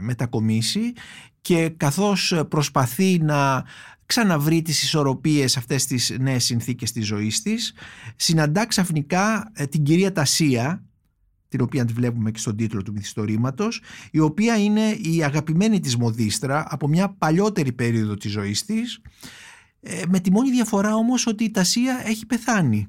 μετακομίσει 0.00 0.92
και 1.40 1.68
καθώς 1.76 2.42
προσπαθεί 2.48 3.18
να 3.18 3.64
ξαναβρει 4.08 4.62
τις 4.62 4.82
ισορροπίες 4.82 5.56
αυτές 5.56 5.86
τις 5.86 6.16
νέες 6.20 6.44
συνθήκες 6.44 6.92
της 6.92 7.06
ζωής 7.06 7.42
της 7.42 7.74
συναντά 8.16 8.66
ξαφνικά 8.66 9.50
ε, 9.54 9.66
την 9.66 9.82
κυρία 9.82 10.12
Τασία 10.12 10.84
την 11.48 11.60
οποία 11.60 11.84
τη 11.84 11.92
βλέπουμε 11.92 12.30
και 12.30 12.38
στον 12.38 12.56
τίτλο 12.56 12.82
του 12.82 12.92
μυθιστορήματος 12.92 13.82
η 14.10 14.18
οποία 14.18 14.58
είναι 14.58 14.90
η 14.90 15.24
αγαπημένη 15.24 15.80
της 15.80 15.96
μοδίστρα 15.96 16.66
από 16.68 16.88
μια 16.88 17.08
παλιότερη 17.08 17.72
περίοδο 17.72 18.14
της 18.14 18.30
ζωής 18.30 18.64
της 18.64 19.00
ε, 19.80 20.02
με 20.08 20.20
τη 20.20 20.30
μόνη 20.30 20.50
διαφορά 20.50 20.94
όμως 20.94 21.26
ότι 21.26 21.44
η 21.44 21.50
Τασία 21.50 22.02
έχει 22.04 22.26
πεθάνει. 22.26 22.88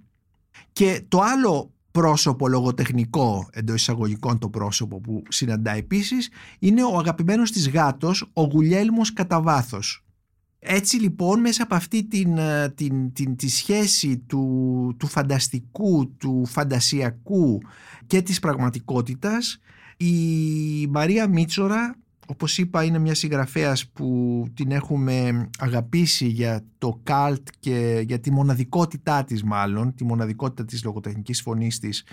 Και 0.72 1.04
το 1.08 1.20
άλλο 1.22 1.74
πρόσωπο 1.92 2.48
λογοτεχνικό 2.48 3.50
εντός 3.52 3.76
εισαγωγικών 3.76 4.40
το 4.40 4.50
πρόσωπο 4.50 5.00
που 5.02 5.24
συναντά 5.30 5.72
επίσης 5.72 6.30
είναι 6.60 6.84
ο 6.84 6.98
αγαπημένος 6.98 7.52
της 7.52 7.70
γάτος 7.70 8.30
ο 8.34 8.44
Γουλιέλμος 8.44 9.14
κατά 9.14 9.42
βάθος 9.42 10.04
έτσι 10.60 10.98
λοιπόν 10.98 11.40
μέσα 11.40 11.64
από 11.64 11.76
αυτή 11.76 12.04
την, 12.04 12.38
ε, 12.38 12.70
την, 12.70 13.14
την, 13.14 13.36
τη 13.36 13.50
σχέση 13.50 14.18
του, 14.18 14.96
του 15.00 15.08
φανταστικού, 15.08 16.16
του 16.18 16.46
φαντασιακού 16.46 17.58
και 18.08 18.22
της 18.22 18.40
πραγματικότητας 18.40 19.60
η 19.98 20.88
Μαρία 20.88 21.28
Μίτσορα 21.28 21.96
όπως 22.28 22.58
είπα 22.58 22.84
είναι 22.84 23.00
μια 23.00 23.16
συγγραφέας 23.16 23.88
που 23.88 24.46
την 24.54 24.72
έχουμε 24.72 25.48
αγαπήσει 25.60 26.28
για 26.28 26.64
το 26.78 27.00
καλτ 27.04 27.48
και 27.60 28.04
για 28.08 28.20
τη 28.20 28.32
μοναδικότητά 28.32 29.24
της 29.24 29.44
μάλλον, 29.44 29.94
τη 29.96 30.04
μοναδικότητα 30.04 30.66
της 30.66 30.84
λογοτεχνικής 30.84 31.42
φωνής 31.42 31.80
της. 31.80 32.04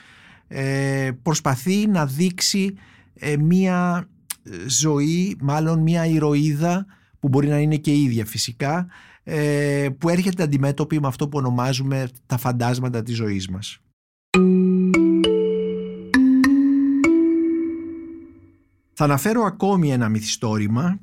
Ε, 0.48 1.10
προσπαθεί 1.22 1.86
να 1.86 2.06
δείξει 2.06 2.74
ε, 3.14 3.36
μια 3.36 4.08
ζωή, 4.66 5.36
μάλλον 5.40 5.78
μια 5.78 6.06
ηρωίδα 6.06 6.86
που 7.26 7.32
μπορεί 7.32 7.48
να 7.48 7.58
είναι 7.58 7.76
και 7.76 7.94
ίδια 7.94 8.24
φυσικά, 8.24 8.86
ε, 9.22 9.88
που 9.98 10.08
έρχεται 10.08 10.42
αντιμέτωπη 10.42 11.00
με 11.00 11.06
αυτό 11.06 11.28
που 11.28 11.38
ονομάζουμε 11.38 12.08
τα 12.26 12.36
φαντάσματα 12.36 13.02
της 13.02 13.16
ζωής 13.16 13.48
μας. 13.48 13.78
Θα 18.92 19.04
αναφέρω 19.04 19.42
ακόμη 19.42 19.92
ένα 19.92 20.08
μυθιστόρημα. 20.08 21.00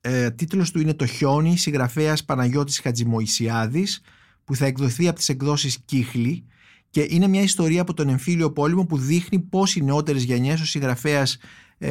Ε, 0.00 0.30
τίτλος 0.30 0.70
του 0.70 0.80
είναι 0.80 0.94
«Το 0.94 1.06
χιόνι», 1.06 1.56
συγγραφέας 1.56 2.24
Παναγιώτης 2.24 2.80
Χατζημοϊσιάδης, 2.80 4.00
που 4.44 4.54
θα 4.54 4.66
εκδοθεί 4.66 5.08
από 5.08 5.16
τις 5.16 5.28
εκδόσεις 5.28 5.78
Κύχλη 5.84 6.44
και 6.90 7.06
είναι 7.08 7.26
μια 7.26 7.42
ιστορία 7.42 7.80
από 7.80 7.94
τον 7.94 8.08
εμφύλιο 8.08 8.52
πόλεμο 8.52 8.86
που 8.86 8.98
δείχνει 8.98 9.38
πώς 9.38 9.76
οι 9.76 9.82
νεότερες 9.82 10.22
γενιές, 10.22 10.60
ο 10.60 10.64
συγγραφέας 10.64 11.34
ε, 11.34 11.40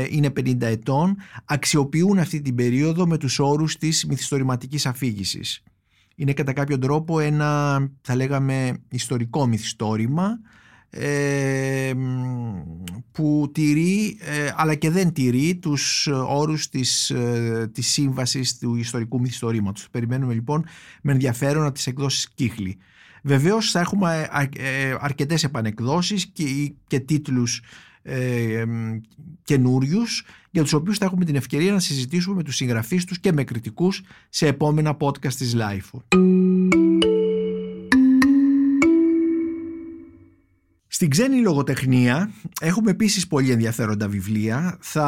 είναι 0.09 0.31
50 0.39 0.61
ετών, 0.61 1.15
αξιοποιούν 1.45 2.19
αυτή 2.19 2.41
την 2.41 2.55
περίοδο 2.55 3.07
με 3.07 3.17
τους 3.17 3.39
όρους 3.39 3.77
της 3.77 4.05
μυθιστορηματικής 4.05 4.85
αφήγησης. 4.85 5.63
Είναι 6.15 6.33
κατά 6.33 6.53
κάποιο 6.53 6.77
τρόπο 6.79 7.19
ένα, 7.19 7.79
θα 8.01 8.15
λέγαμε, 8.15 8.77
ιστορικό 8.89 9.47
μυθιστόρημα 9.47 10.39
ε, 10.89 11.93
που 13.11 13.49
τηρεί 13.53 14.17
ε, 14.21 14.51
αλλά 14.55 14.75
και 14.75 14.89
δεν 14.89 15.13
τηρεί 15.13 15.55
τους 15.55 16.07
όρους 16.27 16.69
της, 16.69 17.09
ε, 17.09 17.69
της 17.73 17.87
σύμβασης 17.87 18.57
του 18.57 18.75
ιστορικού 18.75 19.19
μυθιστορήματος. 19.19 19.89
Περιμένουμε 19.91 20.33
λοιπόν 20.33 20.65
με 21.01 21.11
ενδιαφέρον 21.11 21.63
από 21.63 21.73
τις 21.73 21.87
εκδόσεις 21.87 22.29
Κύχλη. 22.35 22.77
Βεβαίως 23.23 23.71
θα 23.71 23.79
έχουμε 23.79 24.27
αρκετές 24.99 25.43
επανεκδόσεις 25.43 26.27
και, 26.27 26.73
και 26.87 26.99
τίτλους 26.99 27.61
ε, 28.07 28.63
καινούριους, 29.43 30.25
για 30.49 30.63
τους 30.63 30.73
οποίους 30.73 30.97
θα 30.97 31.05
έχουμε 31.05 31.25
την 31.25 31.35
ευκαιρία 31.35 31.71
να 31.71 31.79
συζητήσουμε 31.79 32.35
με 32.35 32.43
τους 32.43 32.55
συγγραφείς 32.55 33.05
τους 33.05 33.19
και 33.19 33.31
με 33.31 33.43
κριτικούς 33.43 34.01
σε 34.29 34.47
επόμενα 34.47 34.97
podcast 34.99 35.33
της 35.33 35.55
LIFO. 35.57 35.99
Στην 40.97 41.09
ξένη 41.09 41.41
λογοτεχνία 41.41 42.31
έχουμε 42.61 42.91
επίσης 42.91 43.27
πολύ 43.27 43.51
ενδιαφέροντα 43.51 44.07
βιβλία. 44.07 44.77
Θα 44.81 45.07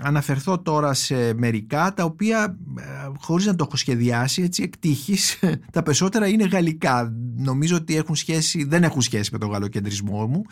αναφερθώ 0.00 0.58
τώρα 0.58 0.94
σε 0.94 1.34
μερικά 1.34 1.94
τα 1.94 2.04
οποία 2.04 2.56
ε, 2.78 2.82
χωρίς 3.18 3.46
να 3.46 3.54
το 3.54 3.64
έχω 3.66 3.76
σχεδιάσει 3.76 4.42
έτσι 4.42 4.62
εκτύχεις 4.62 5.38
τα 5.72 5.82
περισσότερα 5.82 6.26
είναι 6.26 6.44
γαλλικά. 6.44 7.12
Νομίζω 7.36 7.76
ότι 7.76 7.96
έχουν 7.96 8.16
σχέση, 8.16 8.64
δεν 8.64 8.82
έχουν 8.82 9.00
σχέση 9.02 9.28
με 9.32 9.38
τον 9.38 9.50
γαλλοκεντρισμό 9.50 10.26
μου 10.26 10.42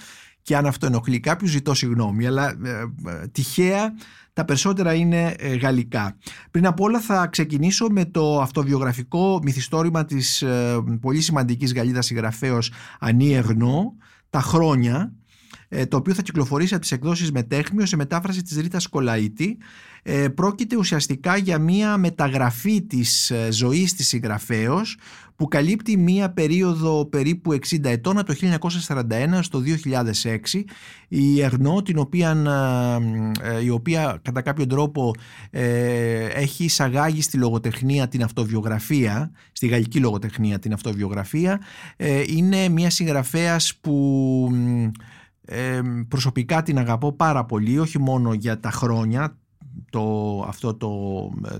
και 0.50 0.56
αν 0.56 0.66
αυτό 0.66 0.86
ενοχλεί 0.86 1.20
κάποιους 1.20 1.50
ζητώ 1.50 1.74
συγγνώμη 1.74 2.26
αλλά 2.26 2.48
ε, 2.48 2.70
ε, 3.06 3.26
τυχαία 3.32 3.94
τα 4.32 4.44
περισσότερα 4.44 4.94
είναι 4.94 5.34
ε, 5.38 5.54
γαλλικά. 5.54 6.16
Πριν 6.50 6.66
απ' 6.66 6.80
όλα 6.80 7.00
θα 7.00 7.26
ξεκινήσω 7.26 7.86
με 7.90 8.04
το 8.04 8.40
αυτοβιογραφικό 8.40 9.40
μυθιστόρημα 9.42 10.04
της 10.04 10.44
πολύ 11.00 11.20
σημαντικής 11.20 11.74
Γαλλίδας 11.74 12.06
συγγραφέως 12.06 12.72
Ανή 13.00 13.34
Ερνό 13.34 13.94
«Τα 14.30 14.40
χρόνια» 14.40 15.12
το 15.88 15.96
οποίο 15.96 16.14
θα 16.14 16.22
κυκλοφορήσει 16.22 16.72
από 16.72 16.82
τις 16.82 16.92
εκδόσεις 16.92 17.32
Μετέχμιο 17.32 17.86
σε 17.86 17.96
μετάφραση 17.96 18.42
της 18.42 18.56
Ρίτας 18.56 18.86
Κολαίτη 18.86 19.58
ε, 20.02 20.28
πρόκειται 20.28 20.76
ουσιαστικά 20.76 21.36
για 21.36 21.58
μία 21.58 21.96
μεταγραφή 21.96 22.82
της 22.82 23.30
ε, 23.30 23.48
ζωής 23.52 23.94
της 23.94 24.08
συγγραφέως 24.08 24.96
που 25.36 25.48
καλύπτει 25.48 25.96
μία 25.96 26.30
περίοδο 26.30 27.04
περίπου 27.04 27.52
60 27.52 27.84
ετών 27.84 28.18
από 28.18 28.26
το 28.26 28.58
1941 28.88 29.38
στο 29.40 29.62
2006 30.52 30.62
η 31.08 31.42
Ερνό 31.42 31.82
την 31.82 31.98
οποία, 31.98 32.30
ε, 33.42 33.64
η 33.64 33.68
οποία 33.68 34.18
κατά 34.22 34.42
κάποιο 34.42 34.66
τρόπο 34.66 35.14
έχει 36.34 36.64
εισαγάγει 36.64 37.22
στη 37.22 37.36
λογοτεχνία 37.36 38.08
την 38.08 38.22
αυτοβιογραφία 38.22 39.30
στη 39.52 39.66
γαλλική 39.66 39.98
λογοτεχνία 39.98 40.58
την 40.58 40.72
αυτοβιογραφία 40.72 41.60
είναι 42.26 42.68
μία 42.68 42.90
συγγραφέας 42.90 43.76
που 43.80 43.96
προσωπικά 46.08 46.62
την 46.62 46.78
αγαπώ 46.78 47.12
πάρα 47.12 47.44
πολύ 47.44 47.78
όχι 47.78 47.98
μόνο 47.98 48.32
για 48.32 48.60
τα 48.60 48.70
χρόνια 48.70 49.39
το, 49.90 50.44
αυτό 50.48 50.74
το, 50.74 50.90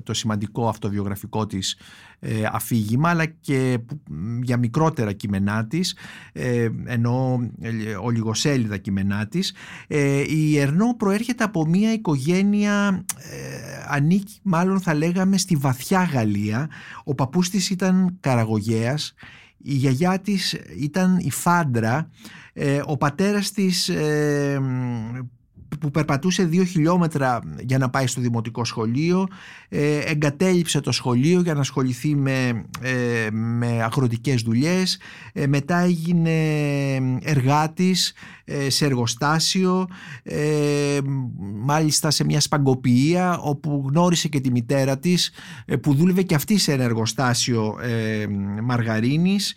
το 0.02 0.14
σημαντικό 0.14 0.68
αυτοβιογραφικό 0.68 1.46
της 1.46 1.78
ε, 2.20 2.42
αφήγημα 2.52 3.08
αλλά 3.10 3.26
και 3.26 3.78
για 4.42 4.56
μικρότερα 4.56 5.12
κείμενά 5.12 5.66
της 5.66 5.96
ε, 6.32 6.68
ενώ 6.84 7.50
ε, 7.60 7.94
ολιγοσέλιδα 7.94 8.76
κείμενά 8.76 9.26
της. 9.26 9.54
Ε, 9.86 10.22
η 10.28 10.58
Ερνό 10.58 10.94
προέρχεται 10.96 11.44
από 11.44 11.66
μια 11.66 11.92
οικογένεια 11.92 13.04
ε, 13.16 13.84
ανήκει 13.88 14.38
μάλλον 14.42 14.80
θα 14.80 14.94
λέγαμε 14.94 15.38
στη 15.38 15.56
βαθιά 15.56 16.02
Γαλλία. 16.02 16.68
Ο 17.04 17.14
παππούς 17.14 17.50
της 17.50 17.70
ήταν 17.70 18.16
καραγωγέας 18.20 19.14
η 19.62 19.74
γιαγιά 19.74 20.20
της 20.20 20.52
ήταν 20.78 21.18
η 21.18 21.30
Φάντρα 21.30 22.10
ο 22.86 22.96
πατέρας 22.96 23.50
της 23.50 23.90
που 25.78 25.90
περπατούσε 25.90 26.44
δύο 26.44 26.64
χιλιόμετρα 26.64 27.40
για 27.60 27.78
να 27.78 27.90
πάει 27.90 28.06
στο 28.06 28.20
δημοτικό 28.20 28.64
σχολείο 28.64 29.28
ε, 29.68 29.98
εγκατέλειψε 29.98 30.80
το 30.80 30.92
σχολείο 30.92 31.40
για 31.40 31.54
να 31.54 31.60
ασχοληθεί 31.60 32.14
με, 32.16 32.64
ε, 32.80 33.30
με 33.30 33.82
αγροτικές 33.82 34.42
δουλειές 34.42 34.98
ε, 35.32 35.46
μετά 35.46 35.78
έγινε 35.78 36.30
εργάτης 37.22 38.12
ε, 38.44 38.70
σε 38.70 38.84
εργοστάσιο 38.84 39.88
μάλιστα 41.54 42.10
σε 42.10 42.24
μια 42.24 42.40
σπαγκοποιία 42.40 43.38
όπου 43.38 43.84
γνώρισε 43.88 44.28
και 44.28 44.40
τη 44.40 44.50
μητέρα 44.50 44.98
της 44.98 45.32
που 45.80 45.94
δούλευε 45.94 46.22
και 46.22 46.34
αυτή 46.34 46.58
σε 46.58 46.72
ένα 46.72 46.84
εργοστάσιο 46.84 47.76
μαργαρίνης 48.62 49.54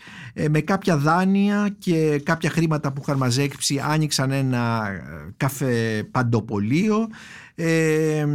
με 0.50 0.62
κάποια 0.62 0.98
δάνεια 0.98 1.75
και 1.79 2.22
κάποια 2.24 2.50
χρήματα 2.50 2.93
που 2.93 3.01
είχαν 3.01 3.17
μαζέψει 3.17 3.82
άνοιξαν 3.84 4.32
ένα 4.32 4.91
καφέ 5.38 6.02
παντοπολείο. 6.03 7.07
Ε, 7.55 8.25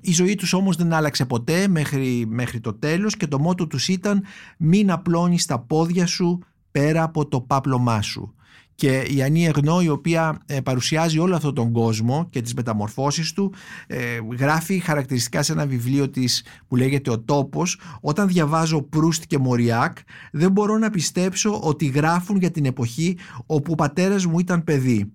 η 0.00 0.12
ζωή 0.12 0.34
τους 0.34 0.52
όμως 0.52 0.76
δεν 0.76 0.92
άλλαξε 0.92 1.24
ποτέ 1.24 1.68
μέχρι, 1.68 2.26
μέχρι 2.28 2.60
το 2.60 2.74
τέλος 2.74 3.16
και 3.16 3.26
το 3.26 3.38
μότο 3.38 3.66
τους 3.66 3.88
ήταν 3.88 4.22
μην 4.58 4.90
απλώνεις 4.90 5.46
τα 5.46 5.58
πόδια 5.58 6.06
σου 6.06 6.38
πέρα 6.70 7.02
από 7.02 7.28
το 7.28 7.40
πάπλωμά 7.40 8.02
σου 8.02 8.36
και 8.76 9.00
η 9.00 9.22
Ανή 9.22 9.46
Εγνώ 9.46 9.80
η 9.80 9.88
οποία 9.88 10.42
ε, 10.46 10.60
παρουσιάζει 10.60 11.18
όλο 11.18 11.34
αυτόν 11.34 11.54
τον 11.54 11.72
κόσμο 11.72 12.28
και 12.30 12.40
τις 12.40 12.54
μεταμορφώσεις 12.54 13.32
του 13.32 13.52
ε, 13.86 14.18
γράφει 14.38 14.78
χαρακτηριστικά 14.78 15.42
σε 15.42 15.52
ένα 15.52 15.66
βιβλίο 15.66 16.10
της 16.10 16.44
που 16.68 16.76
λέγεται 16.76 17.10
«Ο 17.10 17.20
τόπος» 17.20 17.80
όταν 18.00 18.28
διαβάζω 18.28 18.82
Προύστ 18.82 19.22
και 19.26 19.38
Μοριάκ 19.38 19.98
δεν 20.32 20.50
μπορώ 20.50 20.78
να 20.78 20.90
πιστέψω 20.90 21.60
ότι 21.62 21.86
γράφουν 21.86 22.36
για 22.36 22.50
την 22.50 22.64
εποχή 22.64 23.18
όπου 23.46 23.72
ο 23.72 23.74
πατέρας 23.74 24.26
μου 24.26 24.38
ήταν 24.38 24.64
παιδί 24.64 25.12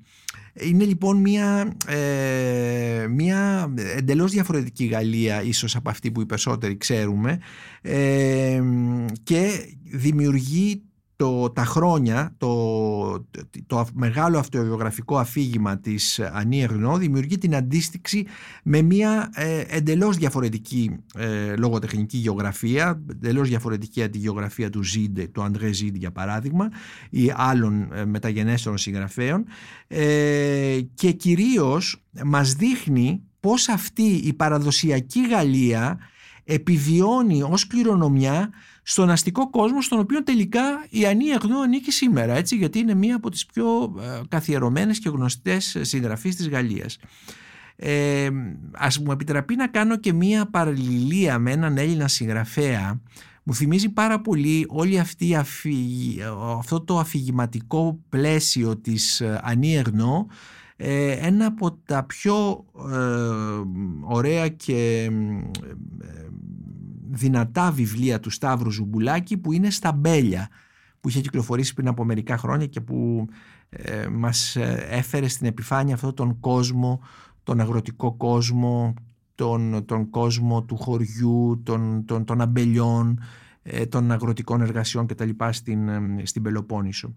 είναι 0.62 0.84
λοιπόν 0.84 1.18
μια, 1.18 1.74
ε, 1.88 3.08
μια 3.10 3.74
εντελώς 3.98 4.32
διαφορετική 4.32 4.86
Γαλλία 4.86 5.44
ίσως 5.44 5.76
από 5.76 5.90
αυτή 5.90 6.12
που 6.12 6.22
οι 6.22 6.26
περισσότεροι 6.26 6.78
ξέρουμε 6.78 7.40
ε, 7.82 8.62
και 9.24 9.50
δημιουργεί 9.84 10.84
το, 11.22 11.50
τα 11.50 11.66
χρόνια, 11.66 12.36
το, 12.38 13.26
το 13.68 13.88
μεγάλο 13.94 14.38
αυτοβιογραφικό 14.38 15.18
αφήγημα 15.18 15.78
της 15.78 16.20
Ανή 16.20 16.62
Ερνό 16.62 16.98
δημιουργεί 16.98 17.38
την 17.38 17.56
αντίστοιξη 17.56 18.26
με 18.64 18.82
μια 18.82 19.30
ε, 19.34 19.64
εντελώς 19.68 20.18
διαφορετική 20.18 20.96
ε, 21.16 21.56
λογοτεχνική 21.56 22.18
γεωγραφία, 22.18 23.02
εντελώς 23.10 23.50
διαφορετική 23.50 24.04
από 24.04 24.12
τη 24.12 24.18
γεωγραφία 24.18 24.70
του 24.70 24.84
Ζίντε, 24.84 25.28
του 25.28 25.44
Αντρέ 25.44 25.72
Ζίντε 25.72 25.98
για 25.98 26.12
παράδειγμα, 26.12 26.70
ή 27.10 27.32
άλλων 27.36 27.94
ε, 27.94 28.06
μεταγενέστερων 28.06 28.78
συγγραφέων 28.78 29.46
ε, 29.88 30.80
και 30.94 31.12
κυρίως 31.12 32.04
μας 32.24 32.54
δείχνει 32.54 33.22
πώς 33.40 33.70
αυτή 33.70 34.04
η 34.04 34.34
παραδοσιακή 34.34 35.28
Γαλλία 35.28 36.00
επιβιώνει 36.44 37.42
ως 37.42 37.68
κληρονομιά 37.68 38.50
στον 38.92 39.10
αστικό 39.10 39.50
κόσμο 39.50 39.82
στον 39.82 40.00
οποίο 40.00 40.24
τελικά 40.24 40.86
η 40.90 41.06
Ανή 41.06 41.34
Αγνώ 41.34 41.60
ανήκει 41.60 41.92
σήμερα 41.92 42.34
έτσι, 42.34 42.56
γιατί 42.56 42.80
είναι 42.80 42.94
μία 42.94 43.16
από 43.16 43.30
τις 43.30 43.46
πιο 43.46 43.96
ε, 44.02 44.22
καθιερωμένες 44.30 45.00
και 45.00 45.10
γνωστές 45.10 45.78
συγγραφείς 45.82 46.36
της 46.36 46.50
Γαλλίας. 46.50 46.98
Ε, 47.76 48.30
ας 48.72 49.00
μου 49.00 49.12
επιτραπεί 49.12 49.56
να 49.56 49.68
κάνω 49.68 49.98
και 49.98 50.14
μία 50.14 50.46
παραλληλία 50.46 51.40
με 51.40 51.52
έναν 51.52 51.78
Έλληνα 51.78 52.08
συγγραφέα 52.08 53.02
μου 53.44 53.54
θυμίζει 53.54 53.90
πάρα 53.90 54.22
πολύ 54.22 54.66
όλη 54.70 55.00
αυτή 55.00 55.36
αυτό 56.58 56.82
το 56.82 57.00
αφηγηματικό 57.00 58.00
πλαίσιο 58.10 58.78
της 58.78 59.22
Ανή 59.42 59.76
Ερνό 59.76 60.28
ε, 60.84 61.12
ένα 61.12 61.46
από 61.46 61.72
τα 61.86 62.04
πιο 62.04 62.66
ωραία 64.02 64.48
και 64.48 65.10
δυνατά 67.12 67.72
βιβλία 67.72 68.20
του 68.20 68.30
Σταύρου 68.30 68.72
Ζουμπουλάκη 68.72 69.38
που 69.38 69.52
είναι 69.52 69.70
Στ' 69.70 69.92
Αμπέλια 69.92 70.50
που 71.02 71.10
είχε 71.10 71.22
κυκλοφορήσει 71.22 71.74
πριν 71.74 71.88
από 71.88 72.04
μερικά 72.04 72.38
χρόνια 72.38 72.68
και 72.68 72.82
που 72.82 73.28
ε, 73.70 74.08
μας 74.08 74.56
έφερε 74.90 75.28
στην 75.28 75.48
επιφάνεια 75.48 75.94
αυτόν 75.94 76.14
τον 76.14 76.40
κόσμο, 76.40 77.02
τον 77.44 77.60
αγροτικό 77.60 78.14
κόσμο, 78.14 78.94
τον, 79.36 79.86
τον 79.86 80.10
κόσμο 80.10 80.64
του 80.64 80.78
χωριού, 80.78 81.62
των, 81.64 82.06
των, 82.06 82.26
των 82.26 82.42
αμπελιών, 82.42 83.20
ε, 83.64 83.86
των 83.86 84.12
αγροτικών 84.12 84.62
εργασιών 84.62 85.06
κτλ. 85.06 85.30
στην, 85.50 85.90
ε, 85.90 86.02
στην 86.24 86.42
Πελοπόννησο. 86.42 87.14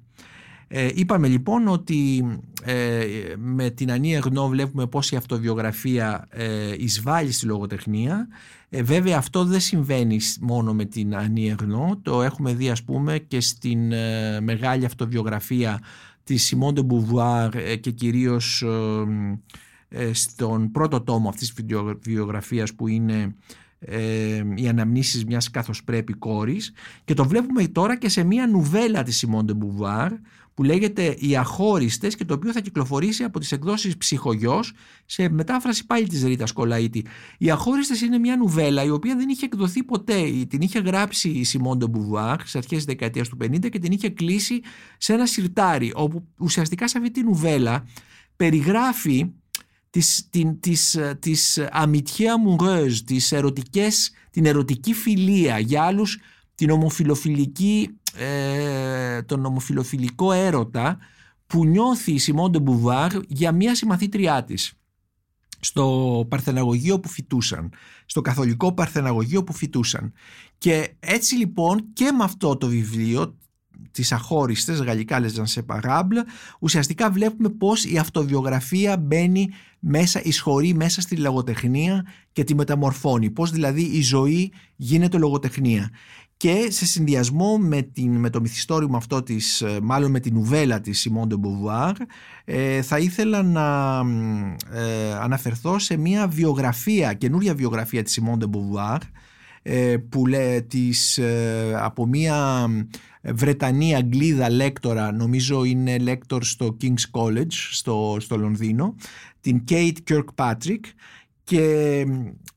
Ε, 0.69 0.89
είπαμε 0.95 1.29
λοιπόν 1.29 1.69
ότι 1.69 2.25
ε, 2.63 3.05
με 3.37 3.71
την 3.71 3.93
Ανία 3.93 4.19
Γνώ 4.19 4.49
βλέπουμε 4.49 4.87
πως 4.87 5.11
η 5.11 5.17
αυτοβιογραφία 5.17 6.27
ε, 6.31 6.75
εισβάλλει 6.79 7.33
στη 7.33 7.47
λογοτεχνία. 7.47 8.29
Ε, 8.69 8.83
βέβαια 8.83 9.19
αυτό 9.19 9.45
δεν 9.45 9.61
συμβαίνει 9.61 10.21
μόνο 10.41 10.75
με 10.75 10.85
την 10.85 11.17
Ανία 11.17 11.57
Γνώ, 11.61 11.99
το 12.03 12.23
έχουμε 12.23 12.55
δει 12.55 12.71
ας 12.71 12.83
πούμε 12.83 13.19
και 13.19 13.41
στην 13.41 13.93
μεγάλη 14.41 14.85
αυτοβιογραφία 14.85 15.81
της 16.25 16.55
Simone 16.55 16.79
de 16.79 16.87
Beauvoir 16.87 17.79
και 17.81 17.91
κυρίως 17.91 18.65
στον 20.13 20.71
πρώτο 20.71 21.01
τόμο 21.01 21.29
αυτής 21.29 21.53
της 21.53 21.65
βιογραφίας 22.01 22.75
που 22.75 22.89
είναι 22.89 23.35
ε, 23.87 24.43
οι 24.55 24.69
αναμνήσεις 24.69 25.25
μιας 25.25 25.51
καθώς 25.51 25.85
πρέπει 25.85 26.13
κόρης 26.13 26.73
και 27.05 27.15
το 27.15 27.25
βλέπουμε 27.25 27.67
τώρα 27.67 27.97
και 27.97 28.09
σε 28.09 28.25
μια 28.25 28.47
νουβέλα 28.47 29.03
της 29.03 29.27
Simone 29.27 29.45
de 29.51 29.53
Beauvoir 29.53 30.11
που 30.55 30.63
λέγεται 30.63 31.17
«Οι 31.19 31.37
Αχώριστες» 31.37 32.15
και 32.15 32.25
το 32.25 32.35
οποίο 32.35 32.53
θα 32.53 32.61
κυκλοφορήσει 32.61 33.25
από 33.25 33.39
τις 33.39 33.53
εκδόσεις 33.53 33.97
«Ψυχογιός» 33.97 34.73
σε 35.05 35.29
μετάφραση 35.29 35.87
πάλι 35.87 36.07
της 36.07 36.25
Ρίτα 36.25 36.47
Σκολαίτη. 36.47 37.07
«Οι 37.39 37.51
Αχώριστες» 37.51 38.01
είναι 38.01 38.19
μια 38.19 38.37
νουβέλα 38.37 38.83
η 38.85 38.91
οποία 38.91 39.17
δεν 39.17 39.29
είχε 39.29 39.45
εκδοθεί 39.45 39.83
ποτέ. 39.85 40.45
Την 40.49 40.61
είχε 40.61 40.79
γράψει 40.79 41.29
η 41.29 41.47
Simone 41.53 41.79
de 41.79 41.87
Beauvoir 41.87 42.37
στις 42.39 42.57
αρχές 42.57 42.77
της 42.77 42.85
δεκαετίας 42.85 43.29
του 43.29 43.37
50 43.45 43.69
και 43.69 43.79
την 43.79 43.93
είχε 43.93 44.09
κλείσει 44.09 44.61
σε 44.99 45.13
ένα 45.13 45.27
σιρτάρι 45.27 45.93
όπου 45.95 46.29
ουσιαστικά 46.39 46.89
σε 46.89 46.99
αυτή 46.99 47.11
τη 47.11 47.23
νουβέλα 47.23 47.87
περιγράφει 48.37 49.33
της, 49.91 50.29
την, 50.31 50.61
της, 50.61 50.99
της 51.19 51.61
amitié 51.83 52.31
τις 53.05 53.33
ερωτικές, 53.33 54.11
την 54.31 54.47
ερωτική 54.47 54.95
φιλία 54.95 55.59
για 55.59 55.83
άλλους 55.83 56.19
την 56.55 56.71
ομοφιλοφιλική, 56.71 57.99
ε, 58.17 59.23
τον 59.23 59.45
ομοφιλοφιλικό 59.45 60.33
έρωτα 60.33 60.99
που 61.47 61.65
νιώθει 61.67 62.13
η 62.13 62.19
Σιμών 62.19 62.51
Μπουβάρ 62.63 63.13
για 63.29 63.53
μια 63.53 63.75
συμμαθήτριά 63.75 64.45
της. 64.45 64.73
Στο 65.61 66.27
παρθεναγωγείο 66.29 67.01
που 67.01 67.09
φοιτούσαν, 67.09 67.73
στο 68.07 68.21
καθολικό 68.21 68.75
παρθεναγωγείο 68.75 69.45
που 69.45 69.53
φοιτούσαν. 69.53 70.13
Και 70.59 70.97
έτσι 71.01 71.35
λοιπόν 71.35 71.93
και 71.93 72.13
με 72.13 72.25
αυτό 72.25 72.57
το 72.57 72.67
βιβλίο 72.67 73.39
τις 73.91 74.13
αχώριστες 74.13 74.81
γαλλικά 74.81 75.21
λέζαν 75.21 75.47
σε 75.47 75.63
παράμπλ 75.63 76.17
ουσιαστικά 76.61 77.11
βλέπουμε 77.11 77.49
πως 77.49 77.85
η 77.85 77.99
αυτοβιογραφία 77.99 78.97
μπαίνει 78.99 79.49
μέσα, 79.79 80.21
εισχωρεί 80.23 80.75
μέσα 80.75 81.01
στη 81.01 81.17
λογοτεχνία 81.17 82.07
και 82.33 82.45
τη 82.45 82.55
μεταμορφώνει. 82.55 83.31
Πως 83.31 83.51
δηλαδή 83.51 83.83
η 83.83 84.03
ζωή 84.03 84.53
γίνεται 84.77 85.19
λογοτεχνία 85.19 85.91
και 86.37 86.67
σε 86.71 86.87
συνδυασμό 86.87 87.59
με, 87.59 87.83
την, 87.83 88.17
με 88.17 88.31
το 88.31 88.41
μυθιστόρημα 88.41 88.97
αυτό 88.97 89.23
της, 89.23 89.61
ε, 89.61 89.79
μάλλον 89.83 90.11
με 90.11 90.21
την 90.21 90.37
ουβέλα 90.37 90.81
της 90.81 91.09
Simone 91.09 91.33
de 91.33 91.37
Beauvoir 91.37 91.93
ε, 92.45 92.83
θα 92.83 92.99
ήθελα 92.99 93.43
να 93.43 93.99
ε, 94.73 95.15
αναφερθώ 95.15 95.79
σε 95.79 95.97
μια 95.97 96.29
βιογραφία, 96.29 97.13
καινούρια 97.13 97.55
βιογραφία 97.55 98.03
της 98.03 98.21
Simone 98.21 98.43
de 98.43 98.47
Beauvoir 98.47 98.99
ε, 99.67 99.97
που 100.09 100.27
λέει 100.27 100.63
της, 100.63 101.19
ε, 101.19 101.75
από 101.77 102.07
μια 102.07 102.69
Βρετανή 103.23 103.95
Αγγλίδα 103.95 104.51
λέκτορα, 104.51 105.13
νομίζω 105.13 105.65
είναι 105.65 105.99
λέκτορ 105.99 106.45
στο 106.45 106.77
King's 106.83 107.21
College 107.21 107.53
στο, 107.71 108.17
στο 108.21 108.37
Λονδίνο, 108.37 108.95
την 109.41 109.65
Kate 109.69 109.97
Kirkpatrick. 110.11 110.81
Και 111.45 112.07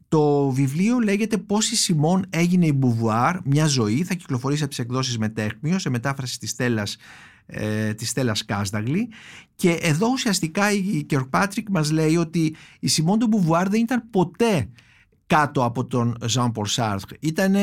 το 0.07 0.49
βιβλίο 0.49 0.99
λέγεται 0.99 1.37
«Πώς 1.37 1.71
η 1.71 1.75
Σιμόν 1.75 2.25
έγινε 2.29 2.65
η 2.65 2.73
Μπουβουάρ, 2.75 3.37
μια 3.43 3.65
ζωή». 3.65 4.03
Θα 4.03 4.13
κυκλοφορήσει 4.13 4.61
από 4.61 4.69
τις 4.69 4.79
εκδόσεις 4.79 5.17
Μεταίχμιο 5.17 5.79
σε 5.79 5.89
μετάφραση 5.89 6.39
της 6.39 6.49
Στέλλας, 6.49 6.97
ε, 7.45 7.93
της 7.93 8.09
Στέλλας 8.09 8.45
Κάσδαγλη 8.45 9.09
και 9.55 9.71
εδώ 9.71 10.07
ουσιαστικά 10.07 10.71
η 10.71 11.05
Kirkpatrick 11.09 11.69
μας 11.69 11.91
λέει 11.91 12.17
ότι 12.17 12.55
η 12.79 12.87
Σιμόν 12.87 13.19
ντε 13.19 13.27
Μπουβουάρ 13.27 13.69
δεν 13.69 13.81
ήταν 13.81 14.09
ποτέ 14.09 14.69
κάτω 15.27 15.63
από 15.63 15.85
τον 15.85 16.17
Jean 16.33 16.51
Paul 16.51 16.67
Sartre. 16.75 17.15
Ήταν 17.19 17.55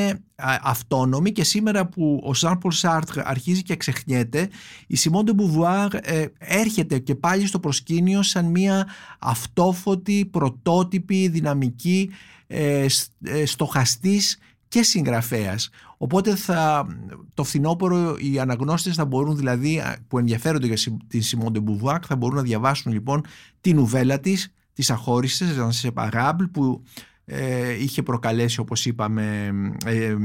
αυτόνομη 0.63 1.33
και 1.33 1.45
σήμερα 1.45 1.87
που 1.87 2.23
ο 2.25 2.31
Jean 2.41 2.59
Paul 2.59 2.81
Sartre 2.81 3.23
αρχίζει 3.25 3.63
και 3.63 3.77
ξεχνιέται, 3.77 4.49
η 4.87 4.97
Simone 4.99 5.29
de 5.29 5.33
Beauvoir 5.33 5.89
ε, 6.03 6.27
έρχεται 6.39 6.99
και 6.99 7.15
πάλι 7.15 7.47
στο 7.47 7.61
προσκήνιο 7.61 8.23
σαν 8.23 8.45
μια 8.45 8.89
αυτόφωτη, 9.19 10.29
πρωτότυπη, 10.33 11.29
δυναμική, 11.29 12.11
ε, 12.47 12.87
ε, 13.23 13.47
στοχαστής 13.47 14.39
και 14.69 14.83
συγγραφέας. 14.83 15.71
Οπότε 15.97 16.35
θα, 16.35 16.87
το 17.35 17.45
φθινόπωρο 17.45 18.17
οι 18.19 18.39
αναγνώστες 18.39 18.95
θα 18.95 19.05
μπορούν 19.05 19.37
δηλαδή 19.37 19.83
που 20.09 20.19
ενδιαφέρονται 20.19 20.67
για 20.67 20.93
τη 21.09 21.21
Simone 21.23 21.57
de 21.57 21.59
Beauvoir 21.59 21.99
θα 22.07 22.17
μπορούν 22.17 22.37
να 22.37 22.43
διαβάσουν 22.43 22.93
λοιπόν 22.93 23.25
την 23.61 23.79
ουβέλα 23.79 24.21
της, 24.21 24.53
τις 24.73 24.91
αχώριστες, 24.91 25.77
σε 25.77 25.91
παράμπλ 25.91 26.45
που 26.45 26.83
ε, 27.27 27.83
είχε 27.83 28.03
προκαλέσει 28.03 28.61
όπως 28.61 28.87
είπαμε 28.87 29.51
ε, 29.85 30.17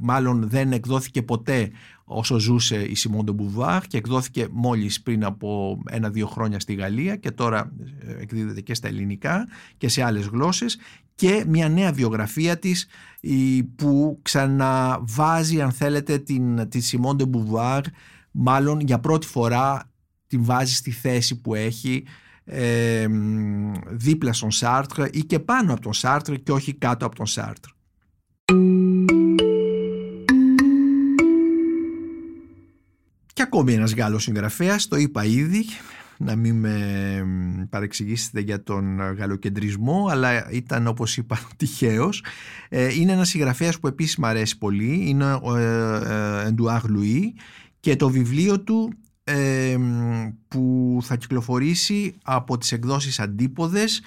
μάλλον 0.00 0.48
δεν 0.48 0.72
εκδόθηκε 0.72 1.22
ποτέ 1.22 1.70
όσο 2.04 2.38
ζούσε 2.38 2.82
η 2.82 2.94
Σιμών 2.94 3.24
Μπουβάρ 3.34 3.86
και 3.86 3.96
εκδόθηκε 3.96 4.46
μόλις 4.50 5.02
πριν 5.02 5.24
από 5.24 5.78
ένα-δύο 5.90 6.26
χρόνια 6.26 6.60
στη 6.60 6.74
Γαλλία 6.74 7.16
και 7.16 7.30
τώρα 7.30 7.72
ε, 7.98 8.22
εκδίδεται 8.22 8.60
και 8.60 8.74
στα 8.74 8.88
ελληνικά 8.88 9.48
και 9.76 9.88
σε 9.88 10.02
άλλες 10.02 10.26
γλώσσες 10.26 10.78
και 11.14 11.44
μια 11.48 11.68
νέα 11.68 11.92
βιογραφία 11.92 12.58
της 12.58 12.86
που 13.76 14.18
ξαναβάζει 14.22 15.60
αν 15.60 15.72
θέλετε 15.72 16.18
την, 16.18 16.68
τη 16.68 16.80
Σιμών 16.80 17.16
Μπουβάρ 17.28 17.82
μάλλον 18.30 18.80
για 18.80 18.98
πρώτη 18.98 19.26
φορά 19.26 19.92
την 20.26 20.44
βάζει 20.44 20.74
στη 20.74 20.90
θέση 20.90 21.40
που 21.40 21.54
έχει 21.54 22.04
ε, 22.44 23.06
δίπλα 23.90 24.32
στον 24.32 24.50
Σάρτρ 24.50 25.02
ή 25.12 25.24
και 25.24 25.38
πάνω 25.38 25.72
από 25.72 25.80
τον 25.80 25.92
Σάρτρ 25.92 26.34
και 26.34 26.52
όχι 26.52 26.74
κάτω 26.74 27.06
από 27.06 27.14
τον 27.14 27.26
Σάρτρ. 27.26 27.68
Και 33.32 33.42
ακόμη 33.42 33.72
ένας 33.72 33.94
Γάλλος 33.94 34.22
συγγραφέας, 34.22 34.88
το 34.88 34.96
είπα 34.96 35.24
ήδη, 35.24 35.64
να 36.18 36.36
μην 36.36 36.54
με 36.54 37.66
παρεξηγήσετε 37.70 38.40
για 38.40 38.62
τον 38.62 39.00
γαλλοκεντρισμό, 39.00 40.06
αλλά 40.10 40.50
ήταν 40.50 40.86
όπως 40.86 41.16
είπα 41.16 41.38
τυχαίος. 41.56 42.24
Ε, 42.68 42.94
είναι 42.94 43.12
ένας 43.12 43.28
συγγραφέας 43.28 43.78
που 43.78 43.86
επίσης 43.86 44.16
μου 44.16 44.26
αρέσει 44.26 44.58
πολύ, 44.58 45.08
είναι 45.08 45.32
ο 45.32 45.56
Εντουάρ 46.46 46.88
Λουί 46.88 47.34
και 47.80 47.96
το 47.96 48.08
βιβλίο 48.08 48.60
του 48.60 48.92
που 50.48 50.98
θα 51.02 51.16
κυκλοφορήσει 51.16 52.14
από 52.22 52.58
τις 52.58 52.72
εκδόσεις 52.72 53.20
Αντίποδες 53.20 54.02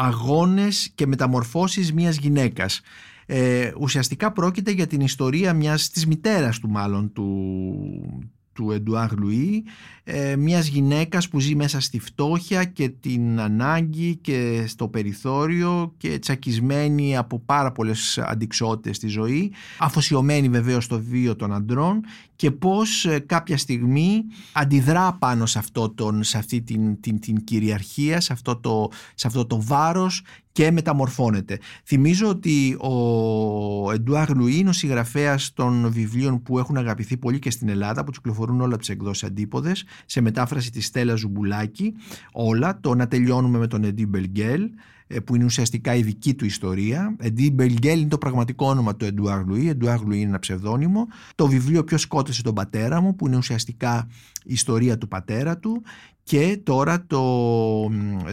αγώνες 0.00 0.90
και 0.94 1.06
μεταμορφώσεις 1.06 1.92
μιας 1.92 2.16
γυναίκας. 2.16 2.80
Ε, 3.26 3.72
ουσιαστικά 3.80 4.32
πρόκειται 4.32 4.70
για 4.70 4.86
την 4.86 5.00
ιστορία 5.00 5.54
μιας 5.54 5.90
της 5.90 6.06
μητέρας 6.06 6.58
του 6.58 6.68
μάλλον 6.68 7.12
του, 7.12 8.30
του 8.52 8.70
Εντουάρ 8.70 9.12
Λουί, 9.18 9.64
ε, 10.04 10.36
μιας 10.36 10.66
γυναίκας 10.66 11.28
που 11.28 11.40
ζει 11.40 11.54
μέσα 11.54 11.80
στη 11.80 11.98
φτώχεια 12.00 12.64
και 12.64 12.88
την 12.88 13.40
ανάγκη 13.40 14.16
και 14.16 14.64
στο 14.66 14.88
περιθώριο 14.88 15.94
και 15.96 16.18
τσακισμένη 16.18 17.16
από 17.16 17.38
πάρα 17.38 17.72
πολλές 17.72 18.18
αντιξοότητες 18.18 18.96
στη 18.96 19.08
ζωή, 19.08 19.52
αφοσιωμένη 19.78 20.48
βεβαίως 20.48 20.84
στο 20.84 21.00
βίο 21.00 21.36
των 21.36 21.52
αντρών 21.52 22.00
και 22.36 22.50
πώς 22.50 23.04
ε, 23.04 23.18
κάποια 23.18 23.58
στιγμή 23.58 24.24
αντιδρά 24.52 25.12
πάνω 25.12 25.46
σε, 25.46 25.58
αυτό 25.58 25.90
τον, 25.90 26.22
σε 26.22 26.38
αυτή 26.38 26.62
την, 26.62 27.00
την, 27.00 27.20
την 27.20 27.44
κυριαρχία, 27.44 28.20
σε 28.20 28.32
αυτό, 28.32 28.56
το, 28.56 28.88
σε 29.14 29.26
αυτό 29.26 29.46
το 29.46 29.62
βάρος 29.62 30.22
και 30.52 30.70
μεταμορφώνεται. 30.70 31.58
Θυμίζω 31.84 32.28
ότι 32.28 32.76
ο 32.80 33.92
Εντουάρ 33.92 34.36
Λουί 34.36 34.58
είναι 34.58 34.68
ο 34.68 34.72
συγγραφέας 34.72 35.52
των 35.52 35.90
βιβλίων 35.90 36.42
που 36.42 36.58
έχουν 36.58 36.76
αγαπηθεί 36.76 37.16
πολύ 37.16 37.38
και 37.38 37.50
στην 37.50 37.68
Ελλάδα, 37.68 38.04
που 38.04 38.10
κυκλοφορούν 38.10 38.60
όλα 38.60 38.72
από 38.74 38.78
τις 38.78 38.88
εκδόσεις 38.88 39.24
Αντίποδες, 39.24 39.84
σε 40.06 40.20
μετάφραση 40.20 40.70
της 40.70 40.86
Στέλλα 40.86 41.14
Ζουμπουλάκη. 41.14 41.94
Όλα. 42.32 42.80
Το 42.80 42.94
να 42.94 43.08
τελειώνουμε 43.08 43.58
με 43.58 43.66
τον 43.66 43.84
Εντί 43.84 44.06
Μπελγκέλ. 44.06 44.70
Ε, 45.12 45.20
που 45.20 45.34
είναι 45.34 45.44
ουσιαστικά 45.44 45.94
η 45.94 46.02
δική 46.02 46.34
του 46.34 46.44
ιστορία. 46.44 47.16
Εντί 47.18 47.50
Μπελγκέλ 47.50 48.00
είναι 48.00 48.08
το 48.08 48.18
πραγματικό 48.18 48.66
όνομα 48.66 48.96
του 48.96 49.04
Εντουάρ 49.04 49.44
Λουί. 49.46 49.68
Εντουάρ 49.68 50.00
Λουί 50.00 50.18
είναι 50.18 50.28
ένα 50.28 50.38
ψευδόνυμο. 50.38 51.06
Το 51.34 51.46
βιβλίο 51.46 51.84
Ποιος 51.84 52.00
σκότωσε 52.00 52.42
τον 52.42 52.54
πατέρα 52.54 53.00
μου, 53.00 53.14
που 53.14 53.26
είναι 53.26 53.36
ουσιαστικά 53.36 54.08
η 54.44 54.52
ιστορία 54.52 54.98
του 54.98 55.08
πατέρα 55.08 55.58
του. 55.58 55.82
Και 56.22 56.60
τώρα 56.62 57.06
το, 57.06 57.22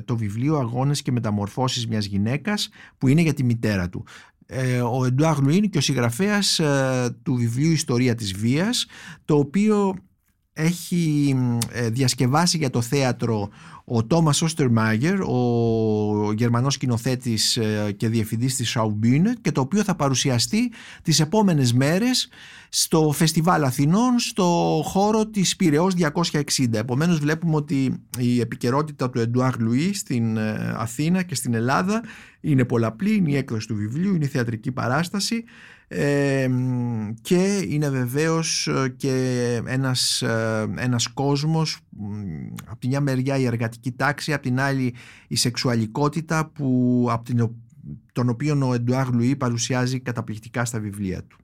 το 0.06 0.18
βιβλίο 0.18 0.58
Αγώνες 0.58 1.02
και 1.02 1.12
μεταμορφώσεις 1.12 1.88
μιας 1.88 2.06
γυναίκας 2.06 2.70
που 2.98 3.08
είναι 3.08 3.22
για 3.22 3.34
τη 3.34 3.44
μητέρα 3.44 3.90
του. 3.90 4.06
Ε, 4.46 4.82
ο 4.82 5.06
Εντουάρ 5.06 5.40
Λουί 5.40 5.56
είναι 5.56 5.68
και 5.68 5.78
ο 5.78 5.82
συγγραφέας 5.82 6.60
ε, 6.60 7.18
του 7.24 7.34
βιβλίου 7.34 7.72
Ιστορία 7.72 8.16
της 8.16 8.34
Βίας 8.34 8.86
το 9.26 9.38
οποίο 9.38 9.96
έχει 10.58 11.36
ε, 11.72 11.90
διασκευάσει 11.90 12.58
για 12.58 12.70
το 12.70 12.82
θέατρο 12.82 13.50
ο 13.90 14.06
Τόμας 14.06 14.42
Όστερμάγερ, 14.42 15.22
ο 15.22 16.34
γερμανός 16.36 16.74
σκηνοθέτης 16.74 17.58
ε, 17.58 17.92
και 17.98 18.08
διευθυντής 18.08 18.56
της 18.56 18.78
Schaubühne 18.78 19.34
και 19.42 19.52
το 19.52 19.62
οποίο 19.62 19.84
θα 19.84 19.96
παρουσιαστεί 19.96 20.72
τις 21.02 21.20
επόμενες 21.20 21.74
μέρες 21.74 22.30
στο 22.70 23.12
Φεστιβάλ 23.12 23.64
Αθηνών 23.64 24.20
στο 24.20 24.82
χώρο 24.86 25.28
της 25.28 25.56
Πυραιός 25.56 25.94
260. 25.98 26.74
Επομένως 26.74 27.20
βλέπουμε 27.20 27.56
ότι 27.56 28.04
η 28.18 28.40
επικαιρότητα 28.40 29.10
του 29.10 29.20
Εντουάρ 29.20 29.60
Λουί 29.60 29.94
στην 29.94 30.38
ε, 30.38 30.74
Αθήνα 30.78 31.24
και 31.24 31.36
στην 31.36 31.54
Ελλάδα 31.54 32.04
είναι 32.42 32.66
πολλαπλή, 32.66 33.16
είναι 33.16 33.32
η 33.32 33.36
έκδοση 33.36 33.68
του 33.68 33.76
βιβλίου, 33.76 34.16
είναι 34.16 34.26
η 34.26 34.28
θεατρική 34.28 34.72
παράσταση 34.72 35.44
και 37.22 37.66
είναι 37.68 37.90
βεβαίως 37.90 38.68
ε, 38.68 38.90
και 38.98 39.14
ένας, 39.66 40.22
ε, 40.22 40.74
ένας 40.78 41.08
κόσμος 41.08 41.80
από 42.66 42.80
τη 42.80 42.88
μια 42.88 43.02
μεριά 43.02 43.38
η 43.38 43.46
εργατική 43.46 43.92
τάξη 43.92 44.34
από 44.34 44.42
την 44.42 44.60
άλλη 44.60 44.96
η 45.28 45.36
σεξουαλικότητα 45.36 46.46
που, 46.46 47.08
από 47.10 47.24
την, 47.24 47.56
τον 48.12 48.30
οποίο 48.30 48.68
ο 48.68 48.74
Εντουάρ 48.74 49.14
Λουί 49.14 49.36
παρουσιάζει 49.36 50.00
καταπληκτικά 50.00 50.66
στα 50.66 50.80
βιβλία 50.80 51.24
του. 51.24 51.38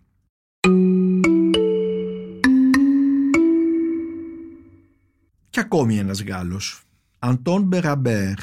Και 5.50 5.60
ακόμη 5.60 5.98
ένας 5.98 6.24
Γάλλος, 6.24 6.84
Αντών 7.20 7.64
Μπεραμπέρ. 7.64 8.34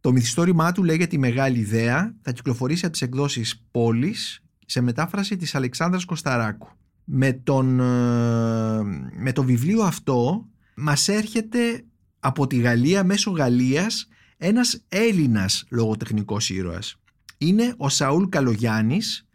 Το 0.00 0.12
μυθιστόρημά 0.12 0.72
του 0.72 0.84
λέγεται 0.84 1.16
«Η 1.16 1.18
Μεγάλη 1.18 1.58
Ιδέα», 1.58 2.14
θα 2.22 2.32
κυκλοφορήσει 2.32 2.84
από 2.84 2.92
τις 2.92 3.02
εκδόσεις 3.02 3.66
Πόλης 3.70 4.42
σε 4.70 4.80
μετάφραση 4.80 5.36
της 5.36 5.54
Αλεξάνδρας 5.54 6.04
Κωσταράκου. 6.04 6.68
Με, 7.04 7.32
τον, 7.32 7.80
ε, 7.80 8.82
με 9.18 9.32
το 9.32 9.44
βιβλίο 9.44 9.82
αυτό 9.82 10.46
μας 10.74 11.08
έρχεται 11.08 11.84
από 12.20 12.46
τη 12.46 12.56
Γαλλία 12.56 13.04
μέσω 13.04 13.30
Γαλλίας 13.30 14.08
ένας 14.36 14.84
Έλληνας 14.88 15.64
λογοτεχνικός 15.70 16.50
ήρωας. 16.50 17.00
Είναι 17.38 17.74
ο 17.76 17.88
Σαούλ 17.88 18.24
Καλογιάννης 18.28 19.26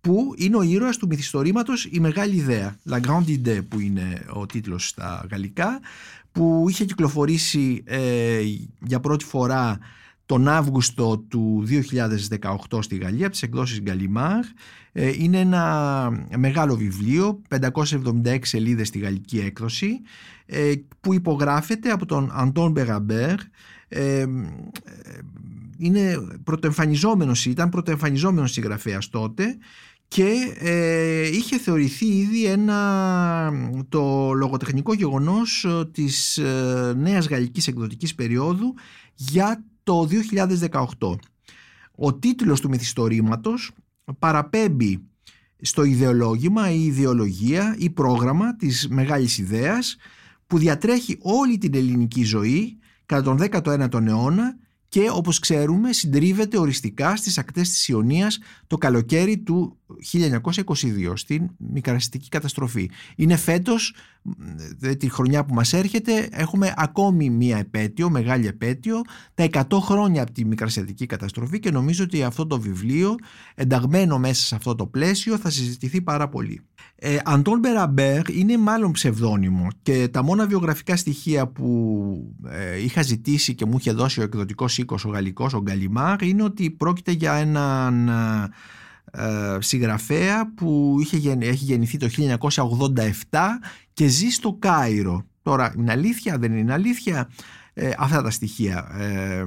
που 0.00 0.34
είναι 0.36 0.56
ο 0.56 0.62
ήρωας 0.62 0.96
του 0.96 1.06
μυθιστορήματος 1.06 1.84
«Η 1.90 2.00
Μεγάλη 2.00 2.36
Ιδέα», 2.36 2.76
«La 2.90 3.00
Grande 3.00 3.40
Idée» 3.42 3.60
που 3.68 3.80
είναι 3.80 4.26
ο 4.32 4.46
τίτλος 4.46 4.88
στα 4.88 5.26
γαλλικά, 5.30 5.80
που 6.32 6.66
είχε 6.68 6.84
κυκλοφορήσει 6.84 7.82
ε, 7.86 8.40
για 8.80 9.00
πρώτη 9.00 9.24
φορά 9.24 9.78
τον 10.28 10.48
Αύγουστο 10.48 11.18
του 11.28 11.64
2018 12.70 12.82
στη 12.82 12.96
Γαλλία 12.96 13.24
από 13.24 13.32
τις 13.32 13.42
εκδόσεις 13.42 13.80
Γκαλιμάρ. 13.80 14.44
Είναι 14.92 15.40
ένα 15.40 16.10
μεγάλο 16.36 16.76
βιβλίο, 16.76 17.42
576 17.48 18.38
σελίδες 18.42 18.88
στη 18.88 18.98
γαλλική 18.98 19.38
έκδοση, 19.38 20.00
ε, 20.46 20.72
που 21.00 21.14
υπογράφεται 21.14 21.90
από 21.90 22.06
τον 22.06 22.30
Αντών 22.32 22.70
Μπεγαμπέρ. 22.70 23.34
Ε, 23.88 24.26
είναι 25.78 26.16
πρωτοεμφανιζόμενος, 26.44 27.46
ήταν 27.46 27.68
πρωτοεμφανιζόμενος 27.68 28.52
συγγραφέας 28.52 29.08
τότε 29.08 29.56
και 30.08 30.54
ε, 30.58 31.26
είχε 31.26 31.58
θεωρηθεί 31.58 32.06
ήδη 32.06 32.44
ένα, 32.44 33.52
το 33.88 34.32
λογοτεχνικό 34.32 34.94
γεγονός 34.94 35.66
της 35.92 36.40
νέας 36.96 37.28
γαλλικής 37.28 37.66
εκδοτικής 37.66 38.14
περίοδου 38.14 38.74
για 39.14 39.64
το 39.88 40.08
2018. 40.98 41.16
Ο 41.94 42.14
τίτλος 42.14 42.60
του 42.60 42.68
μυθιστορήματος 42.68 43.70
παραπέμπει 44.18 45.02
στο 45.60 45.84
ιδεολόγημα 45.84 46.70
ή 46.70 46.84
ιδεολογία 46.84 47.76
ή 47.78 47.90
πρόγραμμα 47.90 48.56
της 48.56 48.88
μεγάλης 48.88 49.38
ιδέας 49.38 49.96
που 50.46 50.58
διατρέχει 50.58 51.18
όλη 51.20 51.58
την 51.58 51.74
ελληνική 51.74 52.24
ζωή 52.24 52.78
κατά 53.06 53.22
τον 53.22 53.38
19ο 53.40 54.06
αιώνα 54.06 54.56
και 54.88 55.10
όπως 55.12 55.38
ξέρουμε 55.38 55.92
συντρίβεται 55.92 56.58
οριστικά 56.58 57.16
στις 57.16 57.38
ακτές 57.38 57.68
της 57.68 57.88
Ιωνίας 57.88 58.38
το 58.66 58.76
καλοκαίρι 58.76 59.38
του 59.38 59.76
1922 60.12 61.12
στην 61.14 61.50
μικρασιστική 61.56 62.28
καταστροφή. 62.28 62.90
Είναι 63.16 63.36
φέτος, 63.36 63.94
τη 64.98 65.08
χρονιά 65.08 65.44
που 65.44 65.54
μας 65.54 65.72
έρχεται, 65.72 66.28
έχουμε 66.30 66.74
ακόμη 66.76 67.30
μία 67.30 67.58
επέτειο, 67.58 68.10
μεγάλη 68.10 68.46
επέτειο, 68.46 69.02
τα 69.34 69.44
100 69.44 69.78
χρόνια 69.80 70.22
από 70.22 70.32
τη 70.32 70.44
μικρασιατική 70.44 71.06
καταστροφή 71.06 71.58
και 71.58 71.70
νομίζω 71.70 72.04
ότι 72.04 72.22
αυτό 72.22 72.46
το 72.46 72.60
βιβλίο 72.60 73.14
ενταγμένο 73.54 74.18
μέσα 74.18 74.46
σε 74.46 74.54
αυτό 74.54 74.74
το 74.74 74.86
πλαίσιο 74.86 75.38
θα 75.38 75.50
συζητηθεί 75.50 76.02
πάρα 76.02 76.28
πολύ. 76.28 76.62
Ε, 77.00 77.16
Αντών 77.24 77.58
Μπεραμπέρ 77.58 78.28
είναι 78.28 78.58
μάλλον 78.58 78.92
ψευδόνυμο 78.92 79.68
και 79.82 80.08
τα 80.08 80.22
μόνα 80.22 80.46
βιογραφικά 80.46 80.96
στοιχεία 80.96 81.46
που 81.46 82.34
ε, 82.48 82.82
είχα 82.82 83.02
ζητήσει 83.02 83.54
και 83.54 83.64
μου 83.64 83.76
είχε 83.78 83.92
δώσει 83.92 84.20
ο 84.20 84.22
εκδοτικός 84.22 84.78
οίκος 84.78 85.04
ο 85.04 85.08
γαλλικός, 85.08 85.54
ο 85.54 85.60
Γκαλιμάρ, 85.60 86.22
είναι 86.22 86.42
ότι 86.42 86.70
πρόκειται 86.70 87.12
για 87.12 87.32
έναν 87.32 88.08
ε, 89.10 89.56
συγγραφέα 89.58 90.54
που 90.54 90.96
είχε, 91.00 91.36
έχει 91.40 91.64
γεννηθεί 91.64 91.96
το 91.96 92.08
1987 93.30 93.38
και 93.92 94.06
ζει 94.06 94.28
στο 94.28 94.56
Κάιρο. 94.58 95.24
Τώρα 95.42 95.74
είναι 95.76 95.92
αλήθεια, 95.92 96.38
δεν 96.38 96.56
είναι 96.56 96.72
αλήθεια; 96.72 97.30
Ε, 97.80 97.90
αυτά 97.98 98.22
τα 98.22 98.30
στοιχεία 98.30 98.88
ε, 98.98 99.44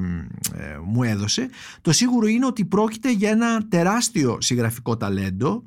μου 0.85 1.03
έδωσε. 1.03 1.49
Το 1.81 1.91
σίγουρο 1.91 2.27
είναι 2.27 2.45
ότι 2.45 2.65
πρόκειται 2.65 3.11
για 3.11 3.29
ένα 3.29 3.67
τεράστιο 3.67 4.37
συγγραφικό 4.41 4.97
ταλέντο 4.97 5.63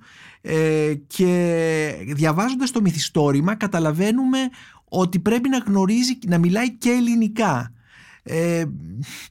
και 1.06 1.94
διαβάζοντας 2.06 2.70
το 2.70 2.80
μυθιστόρημα 2.80 3.54
καταλαβαίνουμε 3.54 4.38
ότι 4.84 5.18
πρέπει 5.18 5.48
να 5.48 5.58
γνωρίζει, 5.58 6.18
να 6.26 6.38
μιλάει 6.38 6.72
και 6.72 6.90
ελληνικά. 6.90 7.72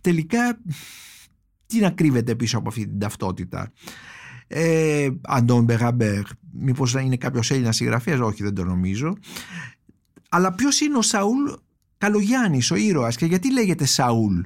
τελικά 0.01 0.59
τι 1.65 1.79
να 1.79 1.89
κρύβεται 1.89 2.35
πίσω 2.35 2.57
από 2.57 2.69
αυτή 2.69 2.87
την 2.87 2.99
ταυτότητα; 2.99 3.71
Ε, 4.47 5.09
Αντών 5.21 5.63
Μπεγαμπέρ, 5.63 6.21
μήπως 6.51 6.93
είναι 6.93 7.17
κάποιος 7.17 7.51
Έλληνας 7.51 7.75
συγγραφέας, 7.75 8.19
όχι 8.19 8.43
δεν 8.43 8.53
το 8.53 8.63
νομίζω. 8.63 9.17
Αλλά 10.29 10.53
ποιος 10.53 10.81
είναι 10.81 10.97
ο 10.97 11.01
Σαούλ 11.01 11.53
Καλογιάννης, 11.97 12.71
ο 12.71 12.75
ήρωας; 12.75 13.15
Και 13.15 13.25
γιατί 13.25 13.51
λέγεται 13.51 13.85
Σαούλ; 13.85 14.39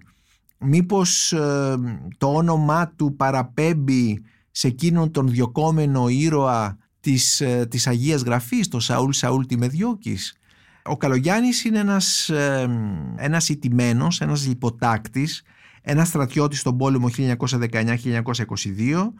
Μήπως 0.60 1.34
ε, 1.34 1.75
το 2.17 2.34
όνομά 2.34 2.93
του 2.95 3.15
παραπέμπει 3.15 4.23
σε 4.58 4.67
εκείνον 4.67 5.12
τον 5.12 5.30
διοκόμενο 5.30 6.08
ήρωα 6.08 6.78
της, 7.00 7.41
ε, 7.41 7.65
της 7.70 7.88
Αγίας 7.88 8.22
Γραφής, 8.22 8.67
το 8.67 8.80
Σαούλ 8.80 9.12
Σαούλ 9.12 9.46
τη 9.46 9.58
Μεδιώκης. 9.58 10.36
Ο 10.84 10.98
Καλογιάννης 10.98 11.63
είναι 11.63 11.80
ένας, 11.80 12.30
ε, 12.30 12.70
ένας 13.15 13.50
ιτημένος, 13.50 14.22
ένας 14.22 14.48
λιποτάκτης, 14.48 15.43
ένας 15.82 16.08
στρατιώτης 16.08 16.60
στον 16.60 16.78
πόλεμο 16.78 17.10
1919-1922 17.10 19.13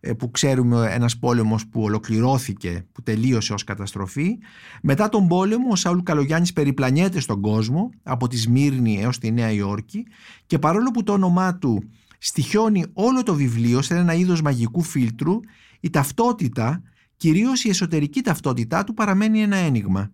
ε, 0.00 0.12
που 0.12 0.30
ξέρουμε 0.30 0.88
ένας 0.90 1.18
πόλεμος 1.18 1.66
που 1.66 1.82
ολοκληρώθηκε, 1.82 2.86
που 2.92 3.02
τελείωσε 3.02 3.52
ως 3.52 3.64
καταστροφή. 3.64 4.38
Μετά 4.82 5.08
τον 5.08 5.28
πόλεμο 5.28 5.68
ο 5.70 5.76
Σαούλ 5.76 5.98
Καλογιάννης 6.02 6.52
περιπλανιέται 6.52 7.20
στον 7.20 7.40
κόσμο 7.40 7.90
από 8.02 8.28
τη 8.28 8.36
Σμύρνη 8.36 9.02
έως 9.02 9.18
τη 9.18 9.32
Νέα 9.32 9.50
Υόρκη 9.50 10.06
και 10.46 10.58
παρόλο 10.58 10.90
που 10.90 11.02
το 11.02 11.12
όνομά 11.12 11.58
του 11.58 11.84
στοιχιώνει 12.26 12.84
όλο 12.92 13.22
το 13.22 13.34
βιβλίο 13.34 13.82
σε 13.82 13.94
ένα 13.94 14.14
είδος 14.14 14.42
μαγικού 14.42 14.82
φίλτρου, 14.82 15.40
η 15.80 15.90
ταυτότητα, 15.90 16.82
κυρίως 17.16 17.64
η 17.64 17.68
εσωτερική 17.68 18.22
ταυτότητά 18.22 18.84
του 18.84 18.94
παραμένει 18.94 19.42
ένα 19.42 19.56
ένιγμα. 19.56 20.12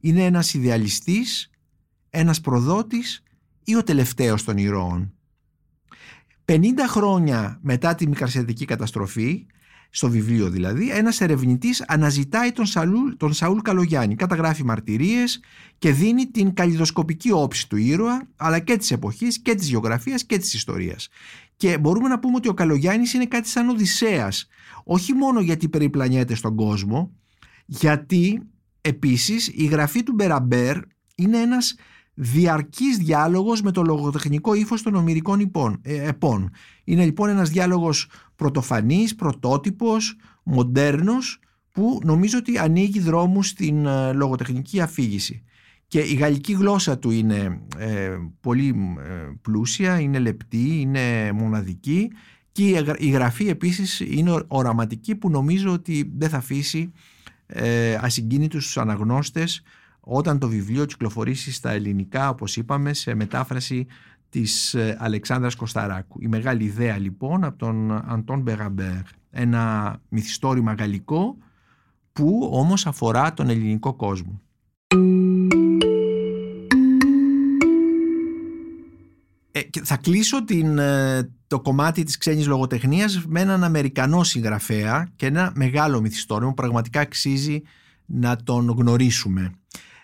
Είναι 0.00 0.24
ένας 0.24 0.54
ιδεαλιστής, 0.54 1.50
ένας 2.10 2.40
προδότης 2.40 3.22
ή 3.64 3.76
ο 3.76 3.82
τελευταίος 3.82 4.44
των 4.44 4.56
ηρώων. 4.56 5.12
50 6.44 6.60
χρόνια 6.88 7.58
μετά 7.62 7.94
τη 7.94 8.08
μικρασιατική 8.08 8.64
καταστροφή, 8.64 9.46
στο 9.94 10.10
βιβλίο 10.10 10.50
δηλαδή, 10.50 10.90
ένας 10.90 11.20
ερευνητής 11.20 11.84
αναζητάει 11.86 12.52
τον, 12.52 12.66
Σαούλ, 12.66 13.16
τον 13.16 13.32
Σαούλ 13.32 13.58
Καλογιάννη, 13.58 14.14
καταγράφει 14.14 14.64
μαρτυρίες 14.64 15.40
και 15.78 15.92
δίνει 15.92 16.26
την 16.26 16.54
καλλιδοσκοπική 16.54 17.30
όψη 17.30 17.68
του 17.68 17.76
ήρωα, 17.76 18.28
αλλά 18.36 18.58
και 18.58 18.76
της 18.76 18.90
εποχής 18.90 19.42
και 19.42 19.54
της 19.54 19.68
γεωγραφίας 19.68 20.24
και 20.24 20.38
της 20.38 20.54
ιστορίας. 20.54 21.08
Και 21.56 21.78
μπορούμε 21.78 22.08
να 22.08 22.18
πούμε 22.18 22.36
ότι 22.36 22.48
ο 22.48 22.54
Καλογιάννης 22.54 23.14
είναι 23.14 23.26
κάτι 23.26 23.48
σαν 23.48 23.68
Οδυσσέας, 23.68 24.48
όχι 24.84 25.12
μόνο 25.12 25.40
γιατί 25.40 25.68
περιπλανιέται 25.68 26.34
στον 26.34 26.56
κόσμο, 26.56 27.12
γιατί 27.66 28.42
επίσης 28.80 29.48
η 29.54 29.64
γραφή 29.64 30.02
του 30.02 30.12
Μπεραμπέρ 30.12 30.76
είναι 31.14 31.38
ένας 31.38 31.74
διαρκής 32.14 32.96
διάλογος 32.96 33.62
με 33.62 33.70
το 33.70 33.82
λογοτεχνικό 33.82 34.54
ύφος 34.54 34.82
των 34.82 34.94
ομυρικών 34.94 35.50
ε, 35.82 36.08
επών. 36.08 36.50
Είναι 36.84 37.04
λοιπόν 37.04 37.28
ένας 37.28 37.50
διάλογος 37.50 38.08
πρωτοφανής, 38.36 39.14
πρωτότυπος, 39.14 40.16
μοντέρνος 40.42 41.38
που 41.72 42.00
νομίζω 42.04 42.38
ότι 42.38 42.58
ανοίγει 42.58 43.00
δρόμους 43.00 43.48
στην 43.48 43.86
ε, 43.86 44.12
λογοτεχνική 44.12 44.80
αφήγηση. 44.80 45.42
Και 45.86 46.00
η 46.00 46.14
γαλλική 46.14 46.52
γλώσσα 46.52 46.98
του 46.98 47.10
είναι 47.10 47.60
ε, 47.78 48.16
πολύ 48.40 48.74
πλούσια, 49.42 50.00
είναι 50.00 50.18
λεπτή, 50.18 50.80
είναι 50.80 51.32
μοναδική 51.32 52.10
και 52.52 52.84
η 52.98 53.08
γραφή 53.08 53.48
επίσης 53.48 54.00
είναι 54.00 54.42
οραματική 54.48 55.14
που 55.14 55.30
νομίζω 55.30 55.72
ότι 55.72 56.12
δεν 56.16 56.28
θα 56.28 56.36
αφήσει 56.36 56.92
ε, 57.46 57.94
ασυγκίνητους 58.00 58.62
στους 58.62 58.78
αναγνώστες 58.78 59.62
όταν 60.04 60.38
το 60.38 60.48
βιβλίο 60.48 60.84
κυκλοφορήσει 60.84 61.52
στα 61.52 61.70
ελληνικά, 61.70 62.28
όπως 62.28 62.56
είπαμε, 62.56 62.92
σε 62.92 63.14
μετάφραση 63.14 63.86
της 64.28 64.74
ε, 64.74 64.96
Αλεξάνδρας 65.00 65.54
Κωσταράκου. 65.54 66.18
Η 66.20 66.28
μεγάλη 66.28 66.64
ιδέα 66.64 66.98
λοιπόν 66.98 67.44
από 67.44 67.58
τον 67.58 67.92
Αντών 67.92 68.40
Μπεγαμπέρ. 68.40 69.00
Ένα 69.30 69.96
μυθιστόρημα 70.08 70.72
γαλλικό 70.72 71.36
που 72.12 72.48
όμως 72.52 72.86
αφορά 72.86 73.34
τον 73.34 73.48
ελληνικό 73.48 73.94
κόσμο. 73.94 74.40
Ε, 79.50 79.60
θα 79.82 79.96
κλείσω 79.96 80.44
την, 80.44 80.78
ε, 80.78 81.30
το 81.46 81.60
κομμάτι 81.60 82.02
της 82.02 82.16
ξένης 82.16 82.46
λογοτεχνίας 82.46 83.24
με 83.26 83.40
έναν 83.40 83.64
Αμερικανό 83.64 84.22
συγγραφέα 84.22 85.12
και 85.16 85.26
ένα 85.26 85.52
μεγάλο 85.54 86.00
μυθιστόρημα 86.00 86.48
που 86.48 86.54
πραγματικά 86.54 87.00
αξίζει 87.00 87.62
να 88.06 88.36
τον 88.36 88.68
γνωρίσουμε. 88.68 89.52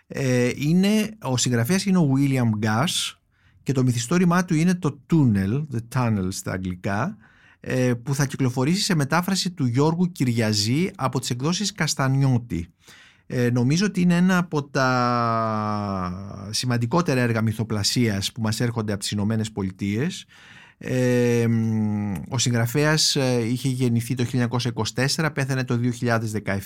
Ε, 0.09 0.51
είναι, 0.57 1.17
ο 1.23 1.37
συγγραφέας 1.37 1.85
είναι 1.85 1.99
ο 1.99 2.13
William 2.17 2.67
Gass 2.67 3.15
και 3.63 3.73
το 3.73 3.83
μυθιστόρημά 3.83 4.45
του 4.45 4.55
είναι 4.55 4.75
το 4.75 4.99
Tunnel, 5.11 5.63
The 5.75 5.79
Tunnel 5.95 6.29
στα 6.31 6.53
αγγλικά, 6.53 7.17
ε, 7.61 7.95
που 7.95 8.15
θα 8.15 8.27
κυκλοφορήσει 8.27 8.83
σε 8.83 8.95
μετάφραση 8.95 9.51
του 9.51 9.67
Γιώργου 9.67 10.13
Κυριαζή 10.13 10.91
από 10.97 11.21
τις 11.21 11.31
εκδόσεις 11.31 11.73
Καστανιώτη. 11.73 12.69
Ε, 13.27 13.51
νομίζω 13.51 13.87
ότι 13.87 14.01
είναι 14.01 14.17
ένα 14.17 14.39
από 14.39 14.65
τα 14.65 16.49
σημαντικότερα 16.51 17.21
έργα 17.21 17.43
μυθοπλασίας 17.43 18.33
που 18.33 18.41
μας 18.41 18.61
έρχονται 18.61 18.93
από 18.93 19.01
τις 19.01 19.11
Ηνωμένες 19.11 19.53
Πολιτείες. 19.53 20.27
Ε, 20.79 21.47
ο 22.29 22.39
συγγραφέας 22.39 23.17
ε, 23.17 23.45
είχε 23.47 23.69
γεννηθεί 23.69 24.15
το 24.15 24.25
1924, 25.15 25.31
πέθανε 25.35 25.65
το 25.65 25.81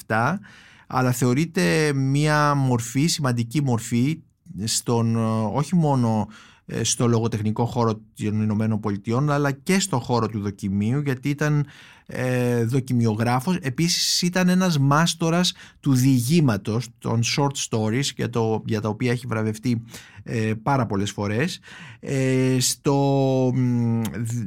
2017 0.07 0.39
αλλά 0.87 1.12
θεωρείται 1.12 1.92
μια 1.92 2.55
μορφή, 2.55 3.07
σημαντική 3.07 3.62
μορφή 3.62 4.18
στον, 4.64 5.16
όχι 5.55 5.77
μόνο 5.77 6.29
ε, 6.66 6.85
στο 6.85 7.07
λογοτεχνικό 7.07 7.64
χώρο 7.64 8.01
των 8.14 8.42
Ηνωμένων 8.42 8.81
Πολιτειών 8.81 9.31
αλλά 9.31 9.51
και 9.51 9.81
στο 9.81 9.99
χώρο 9.99 10.29
του 10.29 10.40
δοκιμίου 10.40 11.01
γιατί 11.01 11.29
ήταν 11.29 11.66
ε, 12.07 12.64
δοκιμιογράφος. 12.64 13.57
Επίσης 13.57 14.23
ήταν 14.23 14.49
ένας 14.49 14.79
μάστορας 14.79 15.53
του 15.81 15.95
διηγήματος 15.95 16.88
των 16.99 17.21
short 17.37 17.68
stories 17.68 18.05
για, 18.16 18.31
το, 18.31 18.62
για 18.66 18.81
τα 18.81 18.88
οποία 18.88 19.11
έχει 19.11 19.27
βραβευτεί 19.27 19.83
ε, 20.23 20.53
πάρα 20.62 20.87
πολλές 20.87 21.11
φορές. 21.11 21.61
Ε, 22.01 22.57
στο 22.61 23.51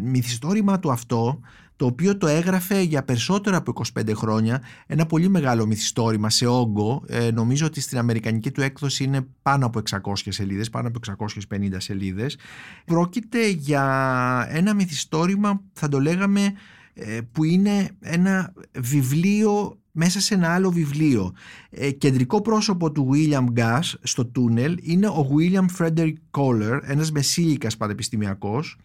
μυθιστόρημα 0.01 0.79
του 0.79 0.91
αυτό 0.91 1.39
το 1.75 1.85
οποίο 1.85 2.17
το 2.17 2.27
έγραφε 2.27 2.81
για 2.81 3.03
περισσότερα 3.03 3.57
από 3.57 3.73
25 3.93 4.11
χρόνια, 4.15 4.61
ένα 4.87 5.05
πολύ 5.05 5.29
μεγάλο 5.29 5.65
μυθιστόρημα 5.65 6.29
σε 6.29 6.45
όγκο, 6.45 7.03
ε, 7.07 7.31
νομίζω 7.31 7.65
ότι 7.65 7.81
στην 7.81 7.97
αμερικανική 7.97 8.51
του 8.51 8.61
έκδοση 8.61 9.03
είναι 9.03 9.27
πάνω 9.41 9.65
από 9.65 9.79
600 9.79 9.97
σελίδες, 10.29 10.69
πάνω 10.69 10.87
από 10.87 10.99
650 10.99 11.77
σελίδες. 11.77 12.37
Πρόκειται 12.85 13.49
για 13.49 14.47
ένα 14.49 14.73
μυθιστόρημα, 14.73 15.61
θα 15.73 15.87
το 15.87 15.99
λέγαμε, 15.99 16.53
ε, 16.93 17.19
που 17.31 17.43
είναι 17.43 17.89
ένα 17.99 18.53
βιβλίο 18.79 19.79
μέσα 19.91 20.19
σε 20.19 20.33
ένα 20.33 20.53
άλλο 20.53 20.71
βιβλίο. 20.71 21.33
Ε, 21.69 21.91
κεντρικό 21.91 22.41
πρόσωπο 22.41 22.91
του 22.91 23.09
William 23.13 23.45
Gass 23.59 23.93
στο 24.03 24.25
τούνελ 24.25 24.77
είναι 24.81 25.07
ο 25.07 25.29
William 25.37 25.65
Frederick 25.77 26.13
Kohler, 26.31 26.79
ένας 26.83 27.11
μεσήλικας 27.11 27.77
πανεπιστημιακός, 27.77 28.77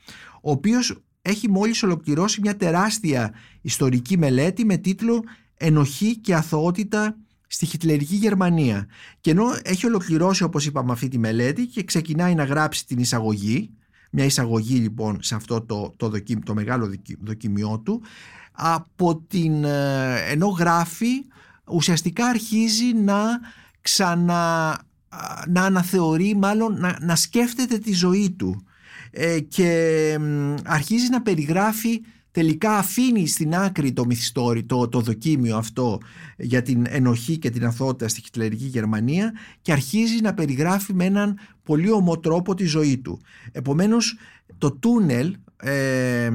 ο 0.43 0.51
οποίος 0.51 1.03
έχει 1.23 1.51
μόλις 1.51 1.83
ολοκληρώσει 1.83 2.41
μια 2.41 2.57
τεράστια 2.57 3.35
ιστορική 3.61 4.19
μελέτη 4.19 4.65
με 4.65 4.77
τίτλο 4.77 5.25
«Ενοχή 5.57 6.17
και 6.17 6.35
αθωότητα 6.35 7.17
στη 7.47 7.67
χιτλερική 7.67 8.15
Γερμανία». 8.15 8.87
Και 9.21 9.31
ενώ 9.31 9.45
έχει 9.63 9.87
ολοκληρώσει 9.87 10.43
όπως 10.43 10.67
είπαμε 10.67 10.93
αυτή 10.93 11.09
τη 11.09 11.19
μελέτη 11.19 11.67
και 11.67 11.85
ξεκινάει 11.85 12.35
να 12.35 12.45
γράψει 12.45 12.87
την 12.87 12.99
εισαγωγή, 12.99 13.71
μια 14.11 14.25
εισαγωγή 14.25 14.77
λοιπόν 14.77 15.23
σε 15.23 15.35
αυτό 15.35 15.61
το, 15.61 15.95
το, 15.97 16.11
το 16.45 16.55
μεγάλο 16.55 16.95
δοκιμιό 17.21 17.79
του, 17.85 18.03
από 18.53 19.17
την, 19.29 19.65
ε, 19.65 20.31
ενώ 20.31 20.47
γράφει 20.47 21.25
ουσιαστικά 21.65 22.27
αρχίζει 22.27 22.93
να 22.95 23.23
ξανα 23.81 24.79
να 25.49 25.63
αναθεωρεί 25.63 26.37
μάλλον 26.37 26.81
να, 26.81 26.99
να 27.01 27.17
σκέφτεται 27.17 27.79
τη 27.79 27.93
ζωή 27.93 28.31
του 28.31 28.65
ε, 29.11 29.41
και 29.41 30.19
αρχίζει 30.65 31.09
να 31.11 31.23
περιγράφει 31.23 32.01
τελικά 32.31 32.77
αφήνει 32.77 33.27
στην 33.27 33.55
άκρη 33.55 33.93
το 33.93 34.07
μυθιστόρι, 34.07 34.63
το, 34.63 34.89
το 34.89 35.01
δοκίμιο 35.01 35.57
αυτό 35.57 35.99
για 36.37 36.63
την 36.63 36.85
ενοχή 36.89 37.39
και 37.39 37.51
την 37.51 37.65
αθότητα 37.65 38.09
στη 38.09 38.21
χιτλερική 38.21 38.65
Γερμανία 38.65 39.33
και 39.63 39.73
αρχίζει 39.73 40.21
να 40.23 40.35
περιγράφει 40.35 40.95
με 40.95 41.05
έναν 41.05 41.39
πολύ 41.63 41.91
ομό 41.91 42.19
τρόπο 42.19 42.55
τη 42.55 42.65
ζωή 42.65 42.99
του. 42.99 43.21
Επομένως 43.53 44.17
το 44.59 44.73
τούνελ 44.73 45.37
ε, 45.63 46.31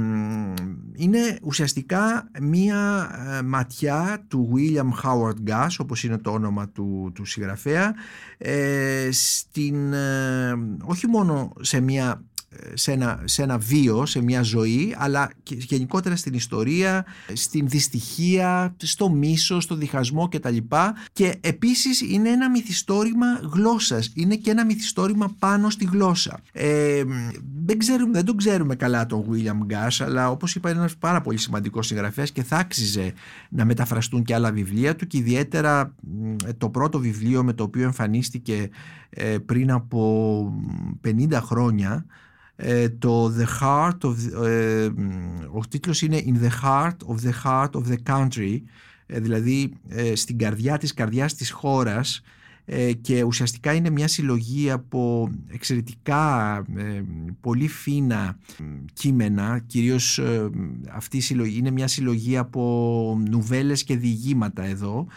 είναι 0.94 1.38
ουσιαστικά 1.44 2.32
μία 2.42 3.10
ε, 3.38 3.42
ματιά 3.42 4.26
του 4.28 4.54
William 4.56 4.90
Howard 5.04 5.50
Gass 5.50 5.70
όπως 5.78 6.04
είναι 6.04 6.18
το 6.18 6.32
όνομα 6.32 6.70
του, 6.70 7.12
του 7.16 7.26
συγγραφέα 7.26 7.94
ε, 8.38 9.10
στην, 9.12 9.94
όχι 10.86 11.08
μόνο 11.08 11.54
σε 11.62 11.80
μία 11.80 12.24
σε 12.74 12.92
ένα, 12.92 13.22
σε 13.24 13.44
ένα 13.44 13.58
βίο, 13.58 14.06
σε 14.06 14.22
μια 14.22 14.42
ζωή, 14.42 14.96
αλλά 14.98 15.32
και 15.44 15.56
γενικότερα 15.60 16.16
στην 16.16 16.34
ιστορία, 16.34 17.06
στην 17.34 17.68
δυστυχία, 17.68 18.76
στο 18.78 19.10
μίσος, 19.10 19.64
στο 19.64 19.76
διχασμό 19.76 20.28
κτλ. 20.28 20.58
Και 21.14 21.36
επίσης 21.42 22.02
είναι 22.02 22.30
ένα 22.30 22.50
μυθιστόρημα 22.50 23.28
γλώσσας, 23.54 24.12
είναι 24.16 24.36
και 24.36 24.52
ένα 24.52 24.66
μυθιστόρημα 24.66 25.36
πάνω 25.40 25.70
στη 25.70 25.86
γλώσσα. 25.86 26.40
Ε, 26.52 27.04
δεν, 27.66 27.78
ξέρουμε, 27.78 28.12
δεν 28.12 28.26
τον 28.26 28.38
ξέρουμε 28.38 28.76
καλά 28.76 29.06
τον 29.06 29.26
William 29.32 29.74
Gass, 29.74 30.06
αλλά 30.06 30.30
όπως 30.30 30.56
είπα 30.56 30.70
είναι 30.70 30.80
ένας 30.80 30.96
πάρα 30.96 31.22
πολύ 31.22 31.38
σημαντικός 31.38 31.88
συγγραφέας 31.88 32.32
και 32.32 32.44
θα 32.44 32.58
άξιζε 32.58 33.14
να 33.50 33.66
μεταφραστούν 33.66 34.24
και 34.24 34.34
άλλα 34.34 34.52
βιβλία 34.52 34.96
του 34.96 35.08
και 35.08 35.18
ιδιαίτερα 35.18 35.96
το 36.58 36.70
πρώτο 36.70 37.00
βιβλίο 37.00 37.44
με 37.44 37.54
το 37.54 37.64
οποίο 37.64 37.84
εμφανίστηκε 37.84 38.70
ε, 39.10 39.38
πριν 39.38 39.72
από 39.72 40.54
50 41.08 41.32
χρόνια 41.42 42.06
ε, 42.56 42.90
το 42.90 43.34
The 43.38 43.62
Heart 43.62 44.10
of, 44.10 44.16
ε, 44.46 44.90
ο 45.52 45.60
τίτλος 45.70 46.02
είναι 46.02 46.22
In 46.26 46.44
the 46.44 46.50
Heart 46.64 46.98
of 47.08 47.28
the 47.28 47.34
Heart 47.44 47.70
of 47.72 47.84
the 47.92 47.98
Country 48.14 48.62
ε, 49.06 49.20
δηλαδή 49.20 49.74
στην 50.14 50.38
καρδιά 50.38 50.78
της 50.78 50.94
καρδιάς 50.94 51.34
της 51.34 51.52
χώρας 51.52 52.22
και 53.02 53.24
ουσιαστικά 53.24 53.74
είναι 53.74 53.90
μια 53.90 54.08
συλλογή 54.08 54.72
από 54.72 55.30
εξαιρετικά 55.48 56.64
πολύ 57.42 57.68
φίνα 57.68 58.38
κείμενα. 58.94 59.60
Κυρίως 59.68 60.22
αυτή 60.92 61.18
η 61.18 61.22
συλλογή 61.22 61.58
είναι 61.58 61.72
μια 61.72 61.88
συλλογή 61.88 62.38
από 62.38 63.22
νουβέλες 63.30 63.84
και 63.84 63.98
διηγήματα 63.98 64.64
εδώ 64.64 65.08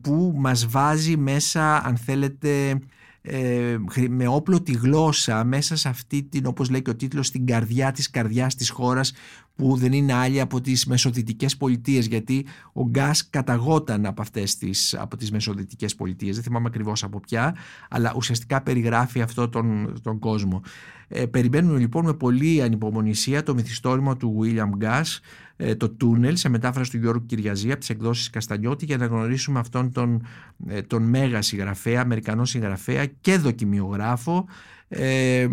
που 0.00 0.34
μας 0.36 0.66
βάζει 0.66 1.16
μέσα 1.16 1.86
αν 1.86 1.96
θέλετε 1.96 2.80
ε, 3.30 3.78
με 4.08 4.28
όπλο 4.28 4.62
τη 4.62 4.72
γλώσσα 4.72 5.44
μέσα 5.44 5.76
σε 5.76 5.88
αυτή 5.88 6.22
την 6.22 6.46
όπως 6.46 6.70
λέει 6.70 6.82
και 6.82 6.90
ο 6.90 6.96
τίτλος 6.96 7.26
στην 7.26 7.46
καρδιά 7.46 7.92
της 7.92 8.10
καρδιάς 8.10 8.54
της 8.54 8.70
χώρας 8.70 9.12
που 9.58 9.76
δεν 9.76 9.92
είναι 9.92 10.12
άλλη 10.12 10.40
από 10.40 10.60
τις 10.60 10.86
μεσοδυτικές 10.86 11.56
πολιτείες 11.56 12.06
γιατί 12.06 12.46
ο 12.72 12.88
Γκάς 12.88 13.30
καταγόταν 13.30 14.06
από 14.06 14.20
αυτές 14.20 14.56
τις, 14.56 14.94
από 14.94 15.16
τις 15.16 15.30
μεσοδυτικές 15.30 15.94
πολιτείες. 15.94 16.34
Δεν 16.34 16.44
θυμάμαι 16.44 16.66
ακριβώς 16.68 17.02
από 17.02 17.20
ποια 17.20 17.56
αλλά 17.90 18.12
ουσιαστικά 18.16 18.62
περιγράφει 18.62 19.20
αυτό 19.20 19.48
τον, 19.48 19.94
τον 20.02 20.18
κόσμο. 20.18 20.62
Ε, 21.08 21.26
περιμένουμε 21.26 21.78
λοιπόν 21.78 22.04
με 22.04 22.14
πολύ 22.14 22.62
ανυπομονησία 22.62 23.42
το 23.42 23.54
μυθιστόρημα 23.54 24.16
του 24.16 24.40
William 24.42 24.84
Gas 24.84 25.18
ε, 25.56 25.74
το 25.74 25.88
Τούνελ 25.88 26.36
σε 26.36 26.48
μετάφραση 26.48 26.90
του 26.90 26.98
Γιώργου 26.98 27.26
Κυριαζή 27.26 27.70
από 27.70 27.78
τις 27.78 27.90
εκδόσεις 27.90 28.30
Καστανιώτη 28.30 28.84
για 28.84 28.96
να 28.96 29.06
γνωρίσουμε 29.06 29.58
αυτόν 29.58 29.92
τον, 29.92 30.26
ε, 30.68 30.82
τον 30.82 31.02
μέγα 31.02 31.42
συγγραφέα, 31.42 32.00
Αμερικανό 32.00 32.44
συγγραφέα 32.44 33.06
και 33.06 33.36
δοκιμιογράφο 33.36 34.46
ε, 34.88 35.48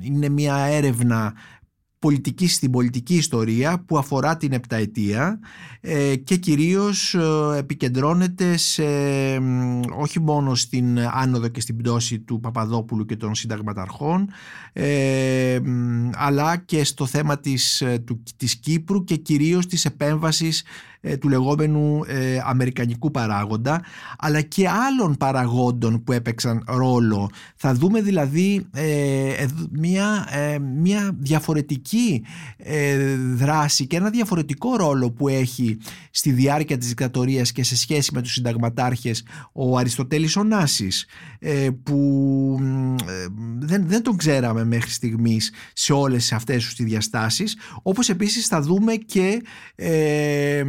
είναι 0.00 0.28
μια 0.28 0.56
έρευνα 0.56 1.34
πολιτική 2.04 2.48
στην 2.48 2.70
πολιτική 2.70 3.14
ιστορία 3.14 3.84
που 3.86 3.98
αφορά 3.98 4.36
την 4.36 4.52
επταετία 4.52 5.40
ε, 5.80 6.16
και 6.16 6.36
κυρίως 6.36 7.14
ε, 7.14 7.58
επικεντρώνεται 7.58 8.56
σε, 8.56 8.84
όχι 9.98 10.20
μόνο 10.20 10.54
στην 10.54 10.98
άνοδο 10.98 11.48
και 11.48 11.60
στην 11.60 11.76
πτώση 11.76 12.18
του 12.18 12.40
Παπαδόπουλου 12.40 13.04
και 13.04 13.16
των 13.16 13.34
συνταγματαρχών 13.34 14.28
ε, 14.72 15.60
αλλά 16.14 16.56
και 16.56 16.84
στο 16.84 17.06
θέμα 17.06 17.38
της, 17.38 17.82
του, 18.04 18.22
της 18.36 18.56
Κύπρου 18.56 19.04
και 19.04 19.16
κυρίως 19.16 19.66
της 19.66 19.84
επέμβασης 19.84 20.60
ε, 20.60 20.93
του 21.20 21.28
λεγόμενου 21.28 22.00
ε, 22.06 22.38
αμερικανικού 22.44 23.10
παράγοντα 23.10 23.82
αλλά 24.18 24.40
και 24.40 24.68
άλλων 24.68 25.16
παραγόντων 25.16 26.04
που 26.04 26.12
έπαιξαν 26.12 26.64
ρόλο. 26.66 27.30
Θα 27.56 27.74
δούμε 27.74 28.00
δηλαδή 28.00 28.66
ε, 28.74 29.46
μια, 29.70 30.28
μια 30.82 31.16
διαφορετική 31.18 32.22
δράση 33.34 33.86
και 33.86 33.96
ένα 33.96 34.10
διαφορετικό 34.10 34.76
ρόλο 34.76 35.10
που 35.10 35.28
έχει 35.28 35.78
στη 36.10 36.30
διάρκεια 36.30 36.78
της 36.78 36.88
δικτατορίας 36.88 37.52
και 37.52 37.64
σε 37.64 37.76
σχέση 37.76 38.10
με 38.14 38.22
τους 38.22 38.32
συνταγματάρχες 38.32 39.24
ο 39.52 39.78
Αριστοτέλης 39.78 40.36
Ωνάσης 40.36 41.06
που 41.82 42.58
δεν, 43.58 43.84
δεν 43.86 44.02
τον 44.02 44.16
ξέραμε 44.16 44.64
μέχρι 44.64 44.90
στιγμής 44.90 45.52
σε 45.72 45.92
όλες 45.92 46.32
αυτές 46.32 46.74
τις 46.74 46.84
διαστάσεις 46.84 47.56
όπως 47.82 48.08
επίσης 48.08 48.46
θα 48.46 48.60
δούμε 48.60 48.94
και 48.94 49.42
ε, 49.74 50.64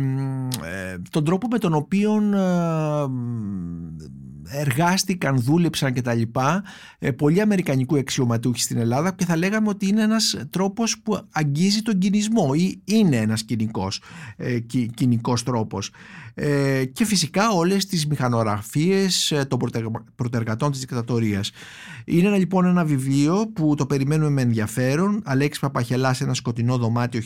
τον 1.10 1.24
τρόπο 1.24 1.48
με 1.48 1.58
τον 1.58 1.74
οποίο 1.74 2.14
ε, 4.48 4.60
εργάστηκαν, 4.60 5.42
δούλεψαν 5.42 5.94
και 5.94 6.02
τα 6.02 6.14
λοιπά 6.14 6.64
ε, 7.00 7.12
πολλοί 7.12 7.42
αμερικανικού 7.42 7.98
αξιωματούχοι 7.98 8.62
στην 8.62 8.78
Ελλάδα 8.78 9.12
και 9.12 9.26
θα 9.26 9.36
λέγαμε 9.36 9.70
ότι 9.70 9.88
είναι 9.88 10.02
ένας 10.02 10.46
τρόπος 10.50 11.00
που 11.00 11.28
αγγίζει 11.32 11.82
τον 11.82 11.98
κινησμό 11.98 12.50
ή 12.56 12.82
είναι 12.86 13.18
ένας 13.18 13.44
κοινικός, 13.44 14.02
ε, 14.38 14.60
κοινικός 14.94 15.44
τρόπος. 15.44 15.92
Ε, 16.38 16.86
και 16.86 17.06
φυσικά 17.06 17.50
όλες 17.50 17.86
τις 17.86 18.08
μηχανογραφίες 18.08 19.32
ε, 19.32 19.46
των 19.46 19.60
πρωτεργατών 20.16 20.72
της 20.72 20.80
δικτατορίας. 20.80 21.52
Είναι 22.06 22.28
ένα, 22.28 22.38
λοιπόν 22.38 22.66
ένα 22.66 22.86
βιβλίο 22.86 23.52
που 23.54 23.76
το 23.76 23.86
περιμένουμε 23.86 24.30
με 24.30 24.42
ενδιαφέρον 24.42 25.22
Αλέξης 25.26 25.60
Παπαχελάς 25.62 26.22
ένα 26.22 26.34
σκοτεινό 26.34 26.78
δωμάτιο 26.78 27.22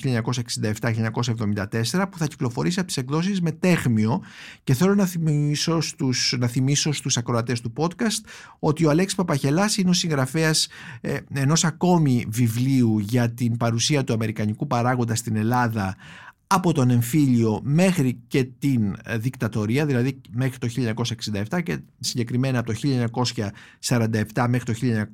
1967-1974 1.92 2.06
που 2.12 2.18
θα 2.18 2.28
κυκλοφορήσει 2.28 2.80
από 2.80 2.88
τις 2.88 2.98
εκδόσεις 2.98 3.42
με 3.42 3.52
τέχμιο 3.52 4.22
και 4.64 4.74
θέλω 4.74 4.96
να 4.96 5.06
θυμίσω 5.06 5.82
στους, 5.82 6.36
να 6.40 6.48
θυμίσω 6.48 6.92
στους 6.92 7.18
ακροατές 7.18 7.62
του 7.62 7.74
podcast 7.78 8.26
ότι 8.60 8.86
ο 8.86 8.90
Αλέξης 8.90 9.18
Παπαχελάς 9.18 9.78
είναι 9.78 9.90
ο 9.90 9.94
συγγραφέας 9.94 10.68
ε, 11.02 11.18
ενός 11.34 11.64
ακόμη 11.64 12.26
βιβλίου 12.30 13.00
για 13.00 13.30
την 13.30 13.58
παρουσία 13.58 14.04
του 14.04 14.14
αμερικανικού 14.14 14.68
παράγοντα 14.68 15.16
στην 15.16 15.36
Ελλάδα 15.36 15.96
από 16.52 16.74
τον 16.74 16.90
εμφύλιο 16.90 17.60
μέχρι 17.64 18.20
και 18.28 18.44
την 18.60 18.96
ε, 19.04 19.18
δικτατορία, 19.18 19.86
δηλαδή 19.86 20.22
μέχρι 20.32 20.58
το 20.58 20.68
1967 21.50 21.64
και 21.64 21.80
συγκεκριμένα 22.00 22.60
από 22.60 22.74
το 22.74 22.80
1947 24.34 24.46
μέχρι 24.50 24.74
το 24.74 25.06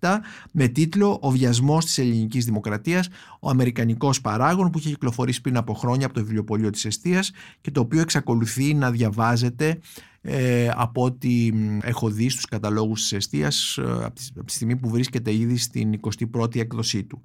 1967 0.00 0.16
με 0.52 0.68
τίτλο 0.68 1.18
«Ο 1.20 1.30
βιασμός 1.30 1.84
της 1.84 1.98
ελληνικής 1.98 2.44
δημοκρατίας, 2.44 3.08
ο 3.40 3.50
αμερικανικός 3.50 4.20
παράγων» 4.20 4.70
που 4.70 4.78
είχε 4.78 4.88
κυκλοφορήσει 4.88 5.40
πριν 5.40 5.56
από 5.56 5.74
χρόνια 5.74 6.06
από 6.06 6.14
το 6.14 6.20
βιβλιοπωλείο 6.20 6.70
της 6.70 6.84
Εστίας 6.84 7.32
και 7.60 7.70
το 7.70 7.80
οποίο 7.80 8.00
εξακολουθεί 8.00 8.74
να 8.74 8.90
διαβάζεται 8.90 9.78
ε, 10.20 10.68
από 10.74 11.04
ό,τι 11.04 11.50
έχω 11.82 12.10
δει 12.10 12.28
στους 12.28 12.44
καταλόγους 12.44 13.00
της 13.00 13.12
Εστίας 13.12 13.76
ε, 13.78 14.04
από 14.34 14.44
τη 14.44 14.52
στιγμή 14.52 14.76
που 14.76 14.88
βρίσκεται 14.88 15.34
ήδη 15.34 15.56
στην 15.56 16.00
21η 16.32 16.56
έκδοσή 16.56 17.04
του. 17.04 17.22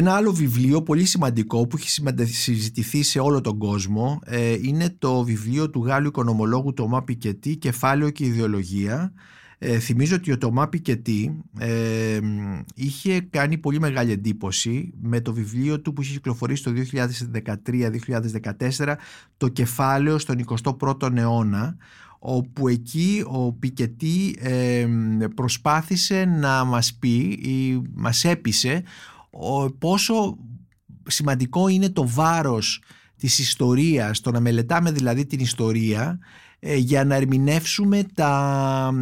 Ένα 0.00 0.14
άλλο 0.14 0.32
βιβλίο 0.32 0.82
πολύ 0.82 1.04
σημαντικό 1.04 1.66
που 1.66 1.76
έχει 1.76 1.90
συζητηθεί 2.24 3.02
σε 3.02 3.18
όλο 3.18 3.40
τον 3.40 3.58
κόσμο 3.58 4.18
ε, 4.24 4.52
είναι 4.62 4.94
το 4.98 5.24
βιβλίο 5.24 5.70
του 5.70 5.84
Γάλλου 5.84 6.06
οικονομολόγου 6.06 6.72
Τωμά 6.72 7.02
Πικετή 7.02 7.56
«Κεφάλαιο 7.56 8.10
και 8.10 8.24
ιδεολογία». 8.24 9.12
Ε, 9.58 9.78
θυμίζω 9.78 10.16
ότι 10.16 10.32
ο 10.32 10.38
Τωμά 10.38 10.68
Πικετή 10.68 11.42
ε, 11.58 12.18
είχε 12.74 13.20
κάνει 13.20 13.58
πολύ 13.58 13.80
μεγάλη 13.80 14.12
εντύπωση 14.12 14.92
με 15.00 15.20
το 15.20 15.32
βιβλίο 15.32 15.80
του 15.80 15.92
που 15.92 16.02
είχε 16.02 16.12
κυκλοφορήσει 16.12 16.62
το 16.62 16.72
2013-2014 18.78 18.94
«Το 19.36 19.48
κεφάλαιο 19.48 20.18
στον 20.18 20.44
21ο 20.62 21.16
αιώνα» 21.16 21.76
όπου 22.18 22.68
εκεί 22.68 23.24
ο 23.26 23.52
Πικετή 23.52 24.36
ε, 24.38 24.86
προσπάθησε 25.34 26.24
να 26.24 26.64
μας 26.64 26.94
πει 26.94 27.18
ή 27.42 27.82
μας 27.94 28.24
έπεισε 28.24 28.82
πόσο 29.78 30.38
σημαντικό 31.06 31.68
είναι 31.68 31.88
το 31.88 32.08
βάρος 32.08 32.82
της 33.16 33.38
ιστορίας, 33.38 34.20
το 34.20 34.30
να 34.30 34.40
μελετάμε 34.40 34.90
δηλαδή 34.90 35.26
την 35.26 35.40
ιστορία 35.40 36.18
ε, 36.62 36.76
για 36.76 37.04
να 37.04 37.14
ερμηνεύσουμε 37.14 38.02
τα, 38.14 38.92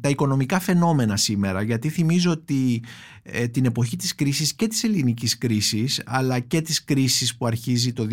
τα 0.00 0.08
οικονομικά 0.08 0.60
φαινόμενα 0.60 1.16
σήμερα. 1.16 1.62
Γιατί 1.62 1.88
θυμίζω 1.88 2.30
ότι 2.30 2.82
ε, 3.22 3.48
την 3.48 3.64
εποχή 3.64 3.96
της 3.96 4.14
κρίσης 4.14 4.54
και 4.54 4.66
της 4.66 4.84
ελληνικής 4.84 5.38
κρίσης 5.38 6.02
αλλά 6.06 6.38
και 6.38 6.60
της 6.60 6.84
κρίσης 6.84 7.36
που 7.36 7.46
αρχίζει 7.46 7.92
το 7.92 8.06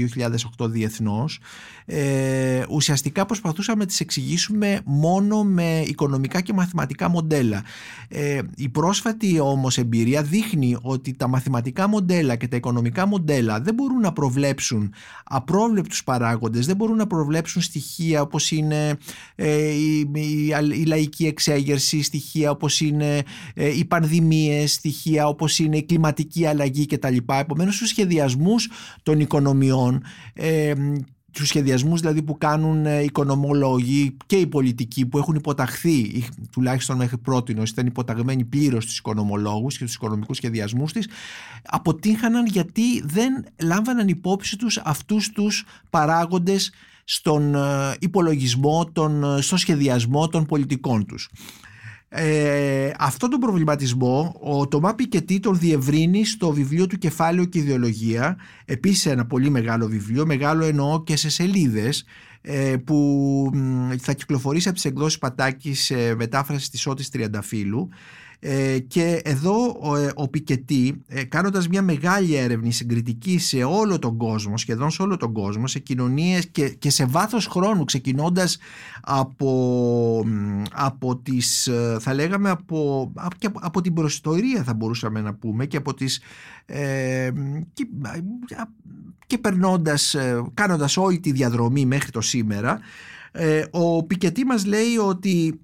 2008 0.60 0.70
διεθνώς 0.70 1.40
ε, 1.86 2.49
ουσιαστικά 2.70 3.26
προσπαθούσαμε 3.26 3.80
να 3.80 3.86
τις 3.86 4.00
εξηγήσουμε 4.00 4.82
μόνο 4.86 5.44
με 5.44 5.84
οικονομικά 5.88 6.42
και 6.42 6.54
μαθηματικά 6.54 7.10
μοντέλα. 7.10 7.64
Ε, 8.08 8.40
η 8.56 8.70
πρόσφατη 8.70 9.40
όμως 9.40 9.78
εμπειρία 9.78 10.24
δείχνει 10.24 10.78
ότι 10.82 11.14
τα 11.14 11.28
μαθηματικά 11.28 11.88
μοντέλα 11.88 12.36
και 12.36 12.48
τα 12.48 12.56
οικονομικά 12.56 13.06
μοντέλα 13.06 13.62
δεν 13.62 13.74
μπορούν 13.74 14.00
να 14.00 14.14
προβλέψουν 14.14 14.94
απρόβλεπτους 15.24 16.04
παράγοντες, 16.04 16.66
δεν 16.66 16.76
μπορούν 16.76 16.96
να 16.96 17.08
προβλέψουν 17.08 17.62
στοιχεία 17.62 18.22
όπως 18.22 18.52
είναι 18.52 18.98
ε, 19.36 19.70
η, 19.70 20.00
η, 20.14 20.54
η, 20.74 20.86
λαϊκή 20.86 21.26
εξέγερση, 21.26 22.02
στοιχεία 22.02 22.52
όπως 22.52 22.82
είναι 22.82 23.24
ε, 23.54 23.78
οι 23.78 23.86
πανδημίες, 23.86 24.74
στοιχεία 24.74 25.28
όπως 25.28 25.60
είναι 25.60 25.78
η 25.78 25.84
κλιματική 25.84 26.46
αλλαγή 26.46 26.86
κτλ. 26.86 27.18
Επομένως 27.40 27.76
στους 27.76 27.90
σχεδιασμούς 27.90 28.70
των 29.04 29.20
οικονομιών 29.20 30.04
ε, 31.30 31.39
τους 31.39 31.48
σχεδιασμούς 31.48 32.00
δηλαδή 32.00 32.22
που 32.22 32.38
κάνουν 32.38 32.86
ε, 32.86 33.04
οικονομολόγοι 33.04 34.18
και 34.26 34.36
οι 34.36 34.48
πολιτικοί 34.48 35.06
που 35.06 35.18
έχουν 35.18 35.36
υποταχθεί, 35.36 36.24
τουλάχιστον 36.52 36.98
μέχρι 36.98 37.18
πρώτη 37.18 37.52
ήταν 37.52 37.86
υποταγμένοι 37.86 38.46
πλήρως 38.46 38.84
στου 38.84 38.94
οικονομολόγους 38.98 39.78
και 39.78 39.86
τους 39.86 39.96
οικονομικούς 39.96 40.38
σχεδιασμούς 40.38 40.94
της, 40.94 41.08
αποτύχαναν 41.63 42.46
γιατί 42.46 43.02
δεν 43.06 43.46
λάμβαναν 43.63 44.08
υπόψη 44.08 44.58
τους 44.58 44.78
αυτούς 44.78 45.30
τους 45.32 45.65
παράγοντες 45.89 46.72
στον 47.12 47.56
ε, 47.56 47.96
υπολογισμό, 48.00 48.89
τον, 48.94 49.24
ε, 49.24 49.42
στο 49.42 49.58
σχεδιασμό 49.58 50.28
των 50.28 50.46
πολιτικών 50.46 51.06
τους. 51.06 51.30
Ε, 52.12 52.91
αυτό 53.00 53.28
τον 53.28 53.39
προβληματισμό 53.39 54.36
ο 54.39 54.67
Τωμά 54.67 54.95
Πικετή 54.95 55.39
τον 55.39 55.60
διευρύνει 55.60 56.26
στο 56.26 56.52
βιβλίο 56.52 56.88
του 56.88 56.98
«Κεφάλαιο 56.98 57.45
και 57.45 57.60
Ιδεολογία» 57.60 58.38
επίσης 58.65 59.06
ένα 59.06 59.26
πολύ 59.26 59.50
μεγάλο 59.50 59.88
βιβλίο, 59.88 60.26
μεγάλο 60.26 60.65
εννοώ 60.65 61.04
και 61.04 61.15
σε 61.15 61.30
σελίδες 61.30 62.06
ε, 62.41 62.76
που 62.86 63.52
θα 64.00 64.13
κυκλοφορήσει 64.13 64.67
από 64.67 64.76
τις 64.76 64.86
εκδόσεις 64.86 65.17
Πατάκης 65.17 65.84
σε 65.84 66.15
μετάφρασης 66.15 66.69
της 66.69 66.88
Ότης 66.88 67.10
Τριανταφύλου 67.10 67.89
ε, 68.41 68.80
και 68.80 69.21
εδώ 69.23 69.78
ο, 69.82 69.95
ε, 69.95 70.12
ο 70.15 70.28
Πικετή 70.28 71.02
ε, 71.08 71.23
κάνοντας 71.23 71.67
μια 71.67 71.82
μεγάλη 71.82 72.36
έρευνη 72.36 72.71
συγκριτική 72.71 73.38
σε 73.39 73.63
όλο 73.63 73.99
τον 73.99 74.17
κόσμο, 74.17 74.58
σχεδόν 74.58 74.89
σε 74.89 75.02
όλο 75.02 75.17
τον 75.17 75.33
κόσμο, 75.33 75.67
σε 75.67 75.79
κοινωνίες 75.79 76.48
και, 76.48 76.69
και 76.69 76.90
σε 76.90 77.06
βάθος 77.06 77.48
χρόνου 77.48 77.83
ξεκινώντας 77.83 78.58
από, 79.02 80.25
από 80.71 81.17
τις, 81.17 81.67
ε, 81.67 81.98
θα 82.00 82.13
λέγαμε 82.13 82.50
από, 82.50 83.12
από, 83.15 83.60
από 83.62 83.81
την 83.81 83.94
προστορία 83.94 84.63
θα 84.63 84.73
μπορούσαμε 84.73 85.21
να 85.21 85.33
πούμε 85.33 85.65
και 85.65 85.77
από 85.77 85.94
τις 85.94 86.21
ε, 86.65 87.31
και, 87.73 87.87
και 89.27 89.37
περνώντας, 89.37 90.15
κάνοντας 90.54 90.98
όλη 90.98 91.19
τη 91.19 91.31
διαδρομή 91.31 91.85
μέχρι 91.85 92.12
το 92.12 92.21
σήμερα 92.21 92.79
ο 93.71 94.04
Πικετή 94.04 94.46
μας 94.46 94.65
λέει 94.65 94.98
ότι 94.98 95.60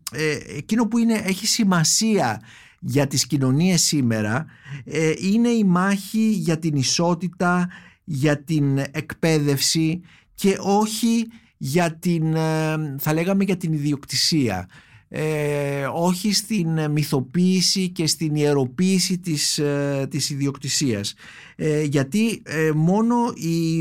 εκείνο 0.55 0.87
που 0.87 0.97
είναι, 0.97 1.21
έχει 1.25 1.47
σημασία 1.47 2.41
για 2.87 3.07
τις 3.07 3.27
κοινωνίες 3.27 3.81
σήμερα 3.81 4.45
ε, 4.83 5.11
είναι 5.17 5.49
η 5.49 5.63
μάχη 5.63 6.29
για 6.29 6.59
την 6.59 6.75
ισότητα, 6.75 7.69
για 8.03 8.43
την 8.43 8.77
εκπαίδευση 8.77 10.01
και 10.33 10.57
όχι 10.59 11.27
για 11.57 11.95
την, 11.95 12.35
ε, 12.35 12.95
θα 12.99 13.13
λέγαμε 13.13 13.43
για 13.43 13.57
την 13.57 13.73
ιδιοκτησία. 13.73 14.69
Ε, 15.07 15.87
όχι 15.93 16.33
στην 16.33 16.91
μυθοποίηση 16.91 17.89
και 17.89 18.07
στην 18.07 18.35
ιεροποίηση 18.35 19.17
της, 19.17 19.57
ε, 19.57 20.07
της 20.09 20.29
ιδιοκτησίας. 20.29 21.13
Ε, 21.57 21.83
γιατί 21.83 22.41
ε, 22.45 22.71
μόνο 22.75 23.15
η, 23.35 23.77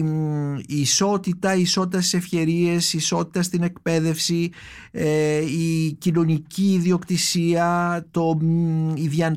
η, 0.66 0.81
ισότητα, 0.81 1.55
η 1.55 1.61
ισότητα 1.61 2.01
στις 2.01 2.14
ευκαιρίες, 2.14 2.93
η 2.93 2.97
ισότητα 2.97 3.43
στην 3.43 3.62
εκπαίδευση, 3.62 4.51
η 5.59 5.93
κοινωνική 5.93 6.72
ιδιοκτησία, 6.72 8.07
το, 8.11 8.39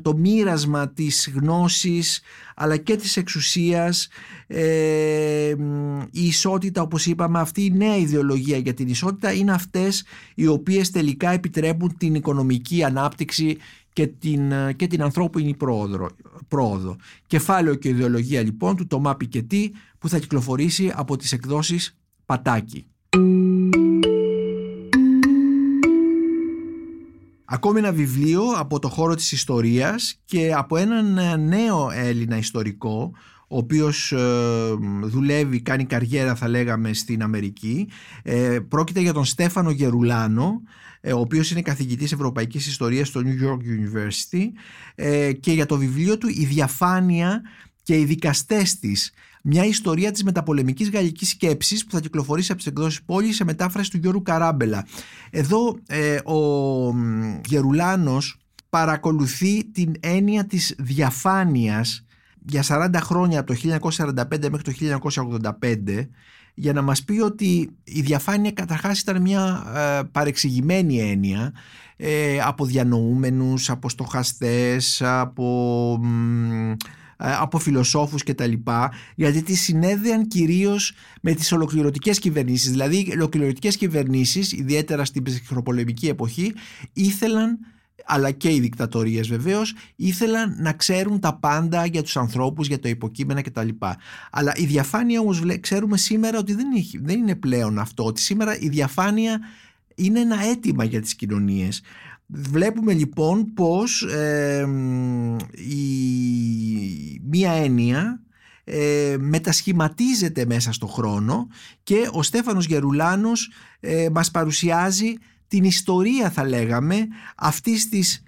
το 0.02 0.16
μοίρασμα 0.16 0.90
της 0.90 1.32
γνώσης 1.36 2.22
αλλά 2.56 2.78
και 2.78 2.96
της 2.96 3.18
εξουσίας, 3.18 4.08
η 6.12 6.26
ισότητα 6.26 6.82
όπως 6.82 7.06
είπαμε, 7.06 7.40
αυτή 7.40 7.66
η 7.66 7.72
νέα 7.72 7.98
ιδεολογία 7.98 8.58
για 8.58 8.74
την 8.74 8.88
ισότητα 8.88 9.34
είναι 9.34 9.52
αυτές 9.52 10.04
οι 10.36 10.48
οποίες 10.48 10.92
τελικά 10.92 11.32
επιτρέπουν 11.32 11.98
την 11.98 12.16
οικονομική 12.16 12.84
ανάπτυξη 12.84 13.58
και 13.98 14.08
την, 14.08 14.52
και 14.76 14.88
την 14.88 15.02
ανθρώπινη 15.02 15.56
πρόοδο, 15.56 16.10
πρόοδο. 16.48 16.96
Κεφάλαιο 17.28 17.76
και 17.76 17.90
ιδεολογία 17.90 18.42
λοιπόν 18.42 18.76
του 18.76 18.88
Τομά 18.88 19.16
Πικετή 19.16 19.74
που 20.00 20.10
θα 20.10 20.20
κυκλοφορήσει 20.20 20.92
από 20.96 21.18
τις 21.18 21.32
εκδόσεις 21.32 21.98
Πατάκη. 22.26 22.88
Ακόμη 27.46 27.80
ένα 27.80 27.92
βιβλίο 27.92 28.44
από 28.56 28.80
το 28.80 28.90
χώρο 28.90 29.16
της 29.16 29.32
ιστορίας 29.32 30.20
και 30.26 30.54
από 30.54 30.78
έναν 30.78 31.40
νέο 31.48 31.90
Έλληνα 31.92 32.38
ιστορικό 32.38 33.12
ο 33.48 33.58
οποίος 33.58 34.12
ε, 34.12 34.18
δουλεύει, 35.02 35.62
κάνει 35.62 35.86
καριέρα 35.86 36.36
θα 36.36 36.48
λέγαμε 36.48 36.94
στην 36.94 37.22
Αμερική. 37.22 37.90
Ε, 38.24 38.60
πρόκειται 38.68 39.00
για 39.00 39.14
τον 39.14 39.26
Στέφανο 39.26 39.72
Γερουλάνο, 39.72 40.62
ε, 41.02 41.14
ο 41.14 41.20
οποίος 41.20 41.52
είναι 41.52 41.62
καθηγητής 41.62 42.12
Ευρωπαϊκής 42.12 42.68
Ιστορίας 42.68 43.08
στο 43.08 43.22
New 43.24 43.48
York 43.48 43.60
University 43.60 44.46
και 45.40 45.52
για 45.52 45.66
το 45.66 45.78
βιβλίο 45.78 46.18
του 46.18 46.28
«Η 46.28 46.46
διαφάνεια 46.46 47.42
και 47.84 47.98
οι 48.00 48.06
δικαστές 48.06 48.80
της» 48.80 49.12
μια 49.50 49.66
ιστορία 49.66 50.12
της 50.12 50.24
μεταπολεμικής 50.24 50.90
γαλλικής 50.90 51.30
σκέψης 51.30 51.86
που 51.86 51.92
θα 51.92 52.00
κυκλοφορήσει 52.00 52.52
από 52.52 52.62
τις 52.62 52.70
εκδόσεις 52.70 53.04
πόλη 53.04 53.34
σε 53.34 53.44
μετάφραση 53.44 53.92
του 53.92 53.98
Γιώργου 53.98 54.22
Καράμπελα. 54.22 54.86
Εδώ 55.30 55.80
ο 56.24 56.94
Γερουλάνος 57.46 58.38
παρακολουθεί 58.70 59.66
την 59.66 59.92
έννοια 60.00 60.46
της 60.46 60.76
διαφάνειας 60.78 62.07
για 62.50 62.64
40 62.68 62.90
χρόνια 63.02 63.40
από 63.40 63.54
το 63.54 63.60
1945 63.96 64.50
μέχρι 64.50 64.62
το 64.62 64.72
1985 65.62 66.08
για 66.60 66.74
να 66.74 66.82
μας 66.82 67.04
πει 67.04 67.20
ότι 67.20 67.70
η 67.84 68.02
διαφάνεια 68.02 68.52
καταρχάς 68.52 69.00
ήταν 69.00 69.22
μια 69.22 69.64
ε, 69.76 70.04
παρεξηγημένη 70.12 71.00
έννοια 71.00 71.54
ε, 71.98 72.40
από 72.40 72.66
διανοούμενους, 72.66 73.70
από 73.70 73.90
στοχαστές, 73.90 75.02
από, 75.02 76.00
ε, 77.18 77.34
από 77.40 77.60
φιλοσόφους 77.60 78.24
και 78.24 78.34
τα 78.34 78.46
λοιπά 78.46 78.92
γιατί 79.16 79.42
τις 79.42 79.62
συνέδεαν 79.62 80.28
κυρίως 80.28 80.94
με 81.22 81.34
τις 81.34 81.52
ολοκληρωτικές 81.52 82.20
κυβερνήσεις. 82.20 82.72
Δηλαδή 82.72 82.98
οι 82.98 83.12
ολοκληρωτικές 83.14 83.78
κυβερνήσεις 83.78 84.52
ιδιαίτερα 84.52 85.06
στην 85.06 85.24
ψυχροπολεμική 85.24 86.08
εποχή 86.08 86.54
ήθελαν 86.94 87.60
αλλά 88.06 88.32
και 88.32 88.54
οι 88.54 88.60
δικτατορίες 88.60 89.28
βεβαίως 89.28 89.76
ήθελαν 89.96 90.56
να 90.60 90.74
ξέρουν 90.74 91.20
τα 91.20 91.34
πάντα 91.36 91.86
για 91.86 92.04
τους 92.04 92.18
ανθρώπους, 92.18 92.68
για 92.68 92.80
το 92.80 92.90
υποκείμενα 92.90 93.42
κτλ. 93.42 93.70
Αλλά 94.32 94.54
η 94.56 94.66
διαφάνεια 94.66 95.20
όμως 95.20 95.44
ξέρουμε 95.60 95.98
σήμερα 95.98 96.38
ότι 96.38 96.54
δεν, 96.54 96.68
δεν 97.02 97.20
είναι 97.20 97.36
πλέον 97.36 97.80
αυτό, 97.80 98.06
ότι 98.06 98.22
σήμερα 98.22 98.58
η 98.60 98.70
διαφάνεια 98.70 99.40
είναι 99.96 100.20
ένα 100.20 100.44
αίτημα 100.44 100.84
για 100.84 101.02
τις 101.02 101.16
κοινωνίες. 101.16 101.82
Βλέπουμε 102.26 102.94
λοιπόν 102.94 103.54
πως 103.54 104.06
η, 105.52 105.86
μία 107.24 107.52
έννοια 107.52 108.22
ε, 108.64 109.16
μετασχηματίζεται 109.20 110.46
μέσα 110.46 110.72
στο 110.72 110.88
χρόνο 110.88 111.48
και 111.84 112.10
ο 112.12 112.24
Στέφανος 112.24 112.66
Γερουλάνος 112.66 113.52
ε, 113.80 114.08
μας 114.12 114.32
παρουσιάζει 114.32 115.14
την 115.48 115.64
ιστορία 115.64 116.30
θα 116.30 116.48
λέγαμε 116.48 117.08
αυτής 117.36 117.90
της, 117.90 118.24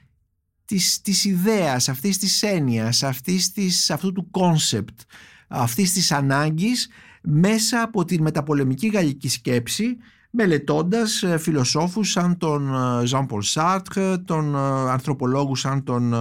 της, 0.66 1.02
της 1.02 1.26
ιδέας, 1.26 1.90
αυτής 1.90 2.18
της 2.18 2.44
έννοιας, 2.44 3.04
αυτής 3.04 3.52
της, 3.52 3.90
αυτού 3.90 4.12
του 4.12 4.30
concept, 4.32 5.00
αυτής 5.48 5.94
της 5.94 6.12
ανάγκης 6.12 6.90
μέσα 7.22 7.82
από 7.82 8.06
την 8.06 8.22
μεταπολεμική 8.22 8.88
γαλλική 8.88 9.30
σκέψη 9.30 9.98
μελετώντας 10.30 11.24
ε, 11.24 11.38
φιλοσόφους 11.38 12.12
σαν 12.12 12.38
τον 12.38 12.72
Ζαν 13.06 13.26
Πολ 13.26 13.42
Σάρτρ, 13.42 14.00
τον 14.26 14.56
ε, 14.56 14.58
ανθρωπολόγους 14.92 15.60
σαν 15.60 15.84
τον, 15.84 16.14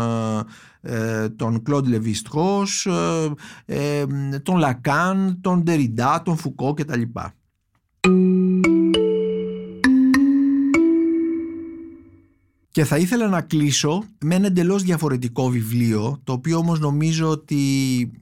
ε, 0.80 1.28
τον 1.28 1.62
Κλοντ 1.62 1.86
Λεβιστρός, 1.86 2.88
τον 4.42 4.56
Λακάν, 4.56 5.38
τον 5.40 5.62
Ντεριντά, 5.62 6.22
τον 6.22 6.36
Φουκό 6.36 6.74
κτλ. 6.74 7.02
Και 12.78 12.84
θα 12.84 12.96
ήθελα 12.98 13.28
να 13.28 13.40
κλείσω 13.40 14.04
με 14.24 14.34
ένα 14.34 14.46
εντελώς 14.46 14.82
διαφορετικό 14.82 15.48
βιβλίο, 15.48 16.20
το 16.24 16.32
οποίο 16.32 16.58
όμως 16.58 16.80
νομίζω 16.80 17.28
ότι 17.28 17.60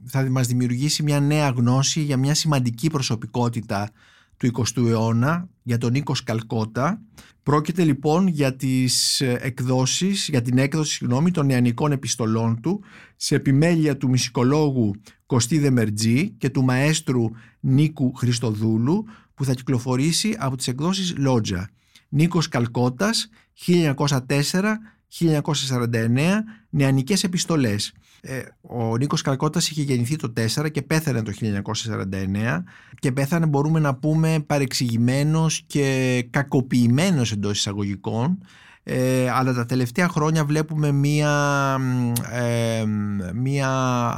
θα 0.05 0.29
μας 0.29 0.47
δημιουργήσει 0.47 1.03
μια 1.03 1.19
νέα 1.19 1.49
γνώση 1.49 2.01
για 2.01 2.17
μια 2.17 2.33
σημαντική 2.33 2.89
προσωπικότητα 2.89 3.89
του 4.37 4.51
20ου 4.53 4.87
αιώνα, 4.87 5.49
για 5.63 5.77
τον 5.77 5.91
Νίκος 5.91 6.23
Καλκότα. 6.23 7.01
Πρόκειται 7.43 7.83
λοιπόν 7.83 8.27
για 8.27 8.55
τις 8.55 9.21
εκδόσεις, 9.21 10.27
για 10.27 10.41
την 10.41 10.57
έκδοση 10.57 10.91
συγγνώμη, 10.91 11.31
των 11.31 11.45
νεανικών 11.45 11.91
επιστολών 11.91 12.61
του 12.61 12.83
σε 13.15 13.35
επιμέλεια 13.35 13.97
του 13.97 14.07
μουσικολόγου 14.07 14.95
Κωστή 15.25 15.59
Δεμερτζή 15.59 16.29
και 16.29 16.49
του 16.49 16.63
μαέστρου 16.63 17.25
Νίκου 17.59 18.13
Χριστοδούλου 18.13 19.05
που 19.33 19.45
θα 19.45 19.53
κυκλοφορήσει 19.53 20.35
από 20.39 20.57
τις 20.57 20.67
εκδόσεις 20.67 21.17
Λότζα. 21.17 21.69
Νίκος 22.09 22.47
Καλκότας 22.47 23.29
1904-1949 23.65 26.43
νεανικές 26.69 27.23
επιστολές. 27.23 27.93
Ε, 28.21 28.41
ο 28.61 28.97
Νίκος 28.97 29.21
Καλκότας 29.21 29.69
είχε 29.69 29.81
γεννηθεί 29.81 30.15
το 30.15 30.33
4 30.55 30.71
και 30.71 30.81
πέθανε 30.81 31.23
το 31.23 31.31
1949 31.31 32.63
και 32.99 33.11
πέθανε 33.11 33.45
μπορούμε 33.45 33.79
να 33.79 33.95
πούμε 33.95 34.43
παρεξηγημένος 34.47 35.63
και 35.67 36.27
κακοποιημένος 36.29 37.31
εντός 37.31 37.57
εισαγωγικών 37.57 38.37
ε, 38.89 39.29
αλλά 39.29 39.53
τα 39.53 39.65
τελευταία 39.65 40.07
χρόνια 40.07 40.45
βλέπουμε 40.45 40.91
μία, 40.91 41.77
ε, 42.31 42.83
μία 43.33 43.69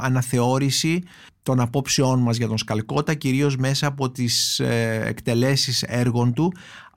αναθεώρηση 0.02 1.02
των 1.42 1.60
απόψεών 1.60 2.20
μας 2.20 2.36
για 2.36 2.48
τον 2.48 2.58
Σκαλκότα 2.58 3.14
κυρίως 3.14 3.56
μέσα 3.56 3.86
από 3.86 4.10
τις 4.10 4.60
ε, 4.60 5.02
εκτελέσεις 5.04 5.82
έργων 5.82 6.32
του 6.32 6.52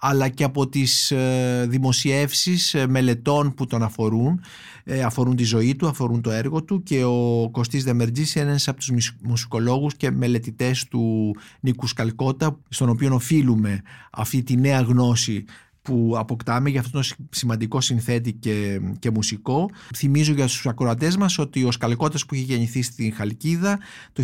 αλλά 0.05 0.29
και 0.29 0.43
από 0.43 0.67
τις 0.67 1.11
ε, 1.11 1.65
δημοσιεύσεις 1.69 2.73
ε, 2.73 2.87
μελετών 2.87 3.53
που 3.53 3.65
τον 3.65 3.83
αφορούν 3.83 4.41
ε, 4.83 5.01
αφορούν 5.01 5.35
τη 5.35 5.43
ζωή 5.43 5.75
του, 5.75 5.87
αφορούν 5.87 6.21
το 6.21 6.31
έργο 6.31 6.63
του 6.63 6.83
και 6.83 7.03
ο 7.03 7.49
Κωστής 7.51 7.83
Δεμερτζής 7.83 8.35
είναι 8.35 8.49
ένας 8.49 8.67
από 8.67 8.77
τους 8.77 9.13
μουσικολόγους 9.23 9.95
και 9.95 10.11
μελετητές 10.11 10.87
του 10.87 11.35
Νίκου 11.59 11.87
Σκαλκότα 11.87 12.59
στον 12.69 12.89
οποίο 12.89 13.13
οφείλουμε 13.13 13.81
αυτή 14.11 14.43
τη 14.43 14.57
νέα 14.57 14.81
γνώση 14.81 15.45
που 15.83 16.13
αποκτάμε 16.17 16.69
για 16.69 16.79
αυτόν 16.79 17.01
τον 17.01 17.27
σημαντικό 17.29 17.81
συνθέτη 17.81 18.33
και, 18.33 18.81
και 18.99 19.11
μουσικό. 19.11 19.69
Θυμίζω 19.95 20.33
για 20.33 20.45
τους 20.45 20.65
ακροατές 20.67 21.17
μας 21.17 21.37
ότι 21.37 21.63
ο 21.63 21.71
Σκαλκώτας 21.71 22.25
που 22.25 22.35
είχε 22.35 22.43
γεννηθεί 22.43 22.81
στην 22.81 23.13
Χαλκίδα 23.13 23.79
το 24.13 24.23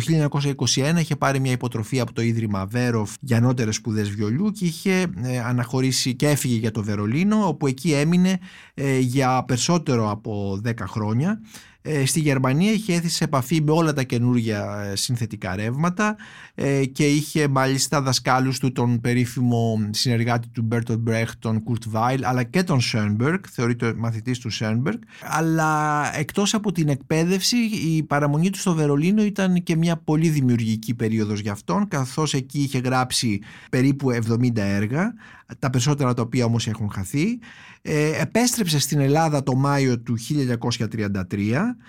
1921 0.74 0.94
είχε 0.98 1.16
πάρει 1.16 1.40
μια 1.40 1.52
υποτροφή 1.52 2.00
από 2.00 2.12
το 2.12 2.22
Ίδρυμα 2.22 2.66
Βέροφ 2.66 3.14
για 3.20 3.36
ανώτερες 3.36 3.74
σπουδές 3.74 4.10
βιολιού 4.10 4.50
και 4.50 4.64
είχε 4.64 5.06
ε, 5.22 5.38
αναχωρήσει 5.40 6.14
και 6.14 6.28
έφυγε 6.28 6.56
για 6.56 6.70
το 6.70 6.82
Βερολίνο 6.82 7.46
όπου 7.46 7.66
εκεί 7.66 7.92
έμεινε 7.92 8.38
ε, 8.74 8.98
για 8.98 9.44
περισσότερο 9.44 10.10
από 10.10 10.60
10 10.64 10.72
χρόνια 10.86 11.30
ε, 11.30 11.69
στη 12.04 12.20
Γερμανία 12.20 12.72
είχε 12.72 12.94
έρθει 12.94 13.08
σε 13.08 13.24
επαφή 13.24 13.62
με 13.62 13.70
όλα 13.70 13.92
τα 13.92 14.02
καινούργια 14.02 14.88
ε, 14.90 14.96
συνθετικά 14.96 15.56
ρεύματα 15.56 16.16
ε, 16.54 16.84
και 16.84 17.06
είχε 17.06 17.48
μάλιστα 17.48 18.02
δασκάλους 18.02 18.58
του 18.58 18.72
τον 18.72 19.00
περίφημο 19.00 19.88
συνεργάτη 19.90 20.48
του 20.48 20.62
Μπέρτολτ 20.62 20.98
Μπρεχτ, 20.98 21.34
τον 21.38 21.62
Κουρτ 21.62 21.82
Βάιλ 21.86 22.24
αλλά 22.24 22.42
και 22.42 22.62
τον 22.62 22.80
Σένμπεργκ, 22.80 23.42
θεωρείται 23.50 23.94
μαθητής 23.94 24.38
του 24.38 24.50
Σένμπεργκ 24.50 24.98
αλλά 25.20 26.04
εκτός 26.16 26.54
από 26.54 26.72
την 26.72 26.88
εκπαίδευση 26.88 27.56
η 27.56 28.02
παραμονή 28.02 28.50
του 28.50 28.58
στο 28.58 28.74
Βερολίνο 28.74 29.22
ήταν 29.22 29.62
και 29.62 29.76
μια 29.76 29.96
πολύ 29.96 30.28
δημιουργική 30.28 30.94
περίοδος 30.94 31.40
για 31.40 31.52
αυτόν 31.52 31.88
καθώς 31.88 32.34
εκεί 32.34 32.58
είχε 32.58 32.78
γράψει 32.78 33.42
περίπου 33.70 34.10
70 34.28 34.56
έργα 34.56 35.14
τα 35.58 35.70
περισσότερα 35.70 36.14
τα 36.14 36.22
οποία 36.22 36.44
όμως 36.44 36.66
έχουν 36.66 36.90
χαθεί. 36.90 37.38
Ε, 37.82 38.20
επέστρεψε 38.20 38.78
στην 38.78 39.00
Ελλάδα 39.00 39.42
το 39.42 39.54
Μάιο 39.54 40.00
του 40.00 40.16
1933 40.18 41.20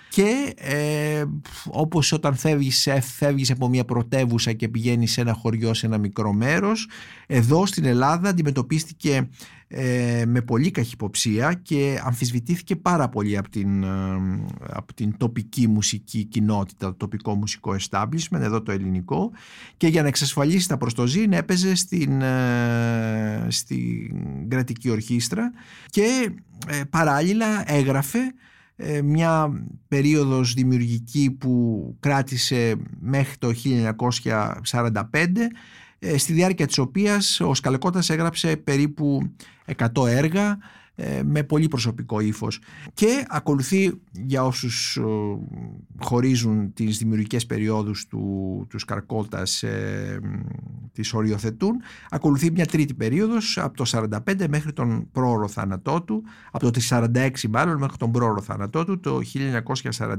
και 0.08 0.54
ε, 0.56 1.24
όπως 1.70 2.12
όταν 2.12 2.34
φεύγεις, 2.34 2.88
φεύγεις 3.00 3.50
από 3.50 3.68
μια 3.68 3.84
πρωτεύουσα 3.84 4.52
και 4.52 4.68
πηγαίνεις 4.68 5.12
σε 5.12 5.20
ένα 5.20 5.32
χωριό 5.32 5.74
σε 5.74 5.86
ένα 5.86 5.98
μικρό 5.98 6.32
μέρος 6.32 6.88
εδώ 7.26 7.66
στην 7.66 7.84
Ελλάδα 7.84 8.28
αντιμετωπίστηκε 8.28 9.28
ε, 9.74 10.24
με 10.26 10.40
πολύ 10.40 10.70
καχυποψία 10.70 11.54
και 11.62 12.00
αμφισβητήθηκε 12.04 12.76
πάρα 12.76 13.08
πολύ 13.08 13.36
από 13.36 13.50
την, 13.50 13.82
ε, 13.82 13.88
από 14.72 14.94
την 14.94 15.16
τοπική 15.16 15.68
μουσική 15.68 16.24
κοινότητα, 16.24 16.86
το 16.86 16.94
τοπικό 16.94 17.34
μουσικό 17.34 17.76
establishment, 17.88 18.40
εδώ 18.40 18.62
το 18.62 18.72
ελληνικό 18.72 19.30
και 19.76 19.86
για 19.86 20.02
να 20.02 20.08
εξασφαλίσει 20.08 20.68
τα 20.68 20.76
προστοζήν 20.76 21.32
έπαιζε 21.32 21.74
στην, 21.74 22.22
ε, 22.22 23.46
στην 23.48 24.48
κρατική 24.48 24.90
ορχήστρα 24.90 25.52
και 25.90 26.30
παράλληλα 26.90 27.72
έγραφε 27.72 28.18
μια 29.04 29.64
περίοδος 29.88 30.54
δημιουργική 30.54 31.36
που 31.40 31.96
κράτησε 32.00 32.74
μέχρι 33.00 33.36
το 33.38 33.52
1945 34.72 35.02
ε, 35.12 35.48
στη 36.16 36.32
διάρκεια 36.32 36.66
της 36.66 36.78
οποίας 36.78 37.40
ο 37.40 37.54
Σκαλεκότας 37.54 38.10
έγραψε 38.10 38.56
περίπου 38.56 39.32
100 39.76 40.06
έργα 40.06 40.58
ε, 40.94 41.22
με 41.24 41.42
πολύ 41.42 41.68
προσωπικό 41.68 42.20
ύφος. 42.20 42.60
Και 42.94 43.24
ακολουθεί 43.28 43.92
για 44.10 44.44
όσους 44.44 44.98
χωρίζουν 45.98 46.72
τις 46.72 46.98
δημιουργικές 46.98 47.46
περιόδους 47.46 48.06
του, 48.06 48.66
του 48.68 48.78
Σκαρκώτας 48.78 49.62
ε, 49.62 50.20
τις 50.92 51.12
οριοθετούν 51.14 51.76
ακολουθεί 52.10 52.50
μια 52.50 52.66
τρίτη 52.66 52.94
περίοδος 52.94 53.58
από 53.58 53.76
το 53.76 54.08
45 54.34 54.48
μέχρι 54.48 54.72
τον 54.72 55.10
πρόωρο 55.12 55.48
θάνατό 55.48 56.02
του 56.02 56.24
από 56.50 56.70
το 56.70 56.80
46 56.88 57.30
μάλλον 57.50 57.78
μέχρι 57.78 57.96
τον 57.96 58.10
πρόωρο 58.10 58.40
θάνατό 58.40 58.84
του 58.84 59.00
το 59.00 59.20
1949 59.98 60.18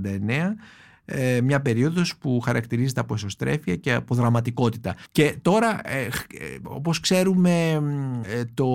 ε, 1.06 1.42
μια 1.42 1.62
περίοδος 1.62 2.18
που 2.18 2.40
χαρακτηρίζεται 2.40 3.00
από 3.00 3.14
εσωστρέφεια 3.14 3.76
και 3.76 3.94
από 3.94 4.16
δραματικότητα. 4.16 4.96
Και 5.12 5.38
τώρα, 5.42 5.82
ε, 5.84 6.02
ε 6.02 6.10
όπως 6.64 7.00
ξέρουμε, 7.00 7.72
ε, 8.26 8.44
το, 8.54 8.68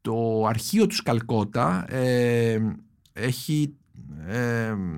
το 0.00 0.46
αρχείο 0.46 0.86
του 0.86 0.94
Σκαλκότα 0.94 1.86
έχει 3.12 3.72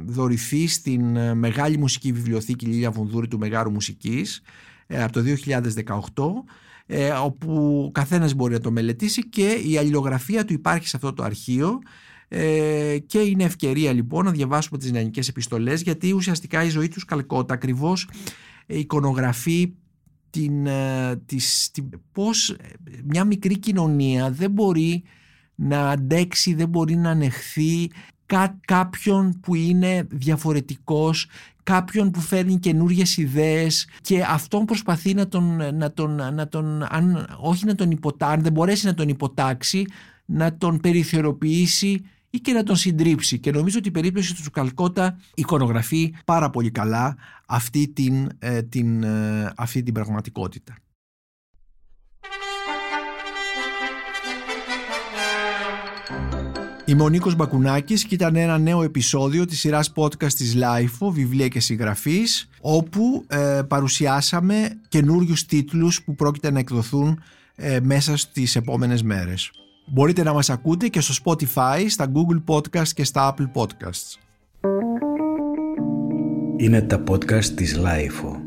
δωρηθεί 0.05 0.67
στην 0.67 1.35
Μεγάλη 1.37 1.79
Μουσική 1.79 2.13
Βιβλιοθήκη 2.13 2.67
Λίλια 2.67 2.91
Βунδούρη 2.91 3.29
του 3.29 3.39
Μεγάρου 3.39 3.71
Μουσικής 3.71 4.43
από 4.89 5.13
το 5.13 5.23
2018 5.25 7.23
όπου 7.25 7.91
καθένας 7.95 8.35
μπορεί 8.35 8.53
να 8.53 8.61
το 8.61 8.71
μελετήσει 8.71 9.29
και 9.29 9.49
η 9.67 9.79
αλληλογραφία 9.79 10.45
του 10.45 10.53
υπάρχει 10.53 10.89
σε 10.89 10.97
αυτό 10.97 11.13
το 11.13 11.23
αρχείο 11.23 11.79
ε, 12.33 12.99
και 13.07 13.19
είναι 13.19 13.45
ευκαιρία 13.45 13.93
λοιπόν 13.93 14.25
να 14.25 14.31
διαβάσουμε 14.31 14.79
τις 14.79 14.93
νεανικές 14.93 15.29
επιστολές 15.29 15.83
γιατί 15.83 16.13
ουσιαστικά 16.13 16.65
η 16.65 16.69
ζωή 16.69 16.89
τους 16.89 17.05
Καλκότα 17.05 17.55
ακριβώς 17.55 18.09
εικονογραφεί 18.67 19.73
την, 20.31 20.67
ε, 20.67 21.17
της, 21.27 21.71
την, 21.71 21.89
πώς 22.13 22.57
μια 23.05 23.25
μικρή 23.25 23.59
κοινωνία 23.59 24.31
δεν 24.31 24.51
μπορεί 24.51 25.03
να 25.55 25.91
αντέξει, 25.91 26.55
δεν 26.55 26.69
μπορεί 26.69 26.97
να 26.97 27.11
ανεχθεί 27.11 27.91
κάποιον 28.65 29.41
που 29.41 29.55
είναι 29.55 30.07
διαφορετικός, 30.11 31.29
κάποιον 31.63 32.11
που 32.11 32.21
φέρνει 32.21 32.59
καινούριες 32.59 33.17
ιδέες 33.17 33.89
και 34.01 34.23
αυτόν 34.23 34.65
προσπαθεί 34.65 35.15
να 35.15 35.29
τον, 35.29 35.77
να 35.77 35.93
τον, 35.93 36.35
να 36.35 36.49
τον 36.49 36.87
αν, 36.89 37.37
όχι 37.41 37.65
να 37.65 37.75
τον 37.75 37.91
υποτάξει, 37.91 38.35
αν 38.35 38.43
δεν 38.43 38.53
μπορέσει 38.53 38.87
να 38.87 38.95
τον 38.95 39.09
υποτάξει, 39.09 39.85
να 40.25 40.57
τον 40.57 40.81
περιθωριοποιήσει 40.81 42.05
ή 42.31 42.39
και 42.39 42.53
να 42.53 42.63
τον 42.63 42.77
συντρίψει. 42.77 43.39
Και 43.39 43.51
νομίζω 43.51 43.79
ότι 43.79 43.89
η 43.89 43.91
περίπτωση 43.91 44.35
του 44.35 44.51
Καλκότα 44.51 45.19
εικονογραφεί 45.35 46.15
πάρα 46.25 46.51
πολύ 46.51 46.71
καλά 46.71 47.17
αυτή 47.47 47.89
την, 47.89 48.29
ε, 48.39 48.63
την, 48.63 49.03
ε, 49.03 49.53
αυτή 49.57 49.83
την 49.83 49.95
πραγματικότητα. 49.95 50.75
Είμαι 56.85 57.03
ο 57.03 57.09
Νίκος 57.09 57.35
Μπακουνάκης 57.35 58.05
και 58.05 58.15
ήταν 58.15 58.37
ένα 58.37 58.59
νέο 58.59 58.83
επεισόδιο 58.83 59.45
της 59.45 59.59
σειράς 59.59 59.93
podcast 59.95 60.33
της 60.33 60.57
LIFO, 60.57 61.11
βιβλία 61.11 61.49
και 61.49 61.61
συγγραφής, 61.61 62.49
όπου 62.61 63.25
ε, 63.29 63.61
παρουσιάσαμε 63.69 64.81
καινούριους 64.89 65.47
τίτλους 65.47 66.03
που 66.03 66.15
πρόκειται 66.15 66.51
να 66.51 66.59
εκδοθούν 66.59 67.23
μέσα 67.83 68.17
στις 68.17 68.57
επόμενες 68.57 69.03
μέρες. 69.03 69.51
Μπορείτε 69.93 70.23
να 70.23 70.33
μας 70.33 70.51
ακούτε 70.51 70.89
και 70.89 71.01
στο 71.01 71.15
Spotify, 71.25 71.85
στα 71.89 72.13
Google 72.13 72.55
Podcasts 72.55 72.89
και 72.89 73.05
στα 73.05 73.35
Apple 73.35 73.63
Podcasts. 73.63 74.19
Είναι 76.57 76.83
τα 76.83 77.03
podcast 77.11 77.45
της 77.45 77.79
Lifeo. 77.79 78.40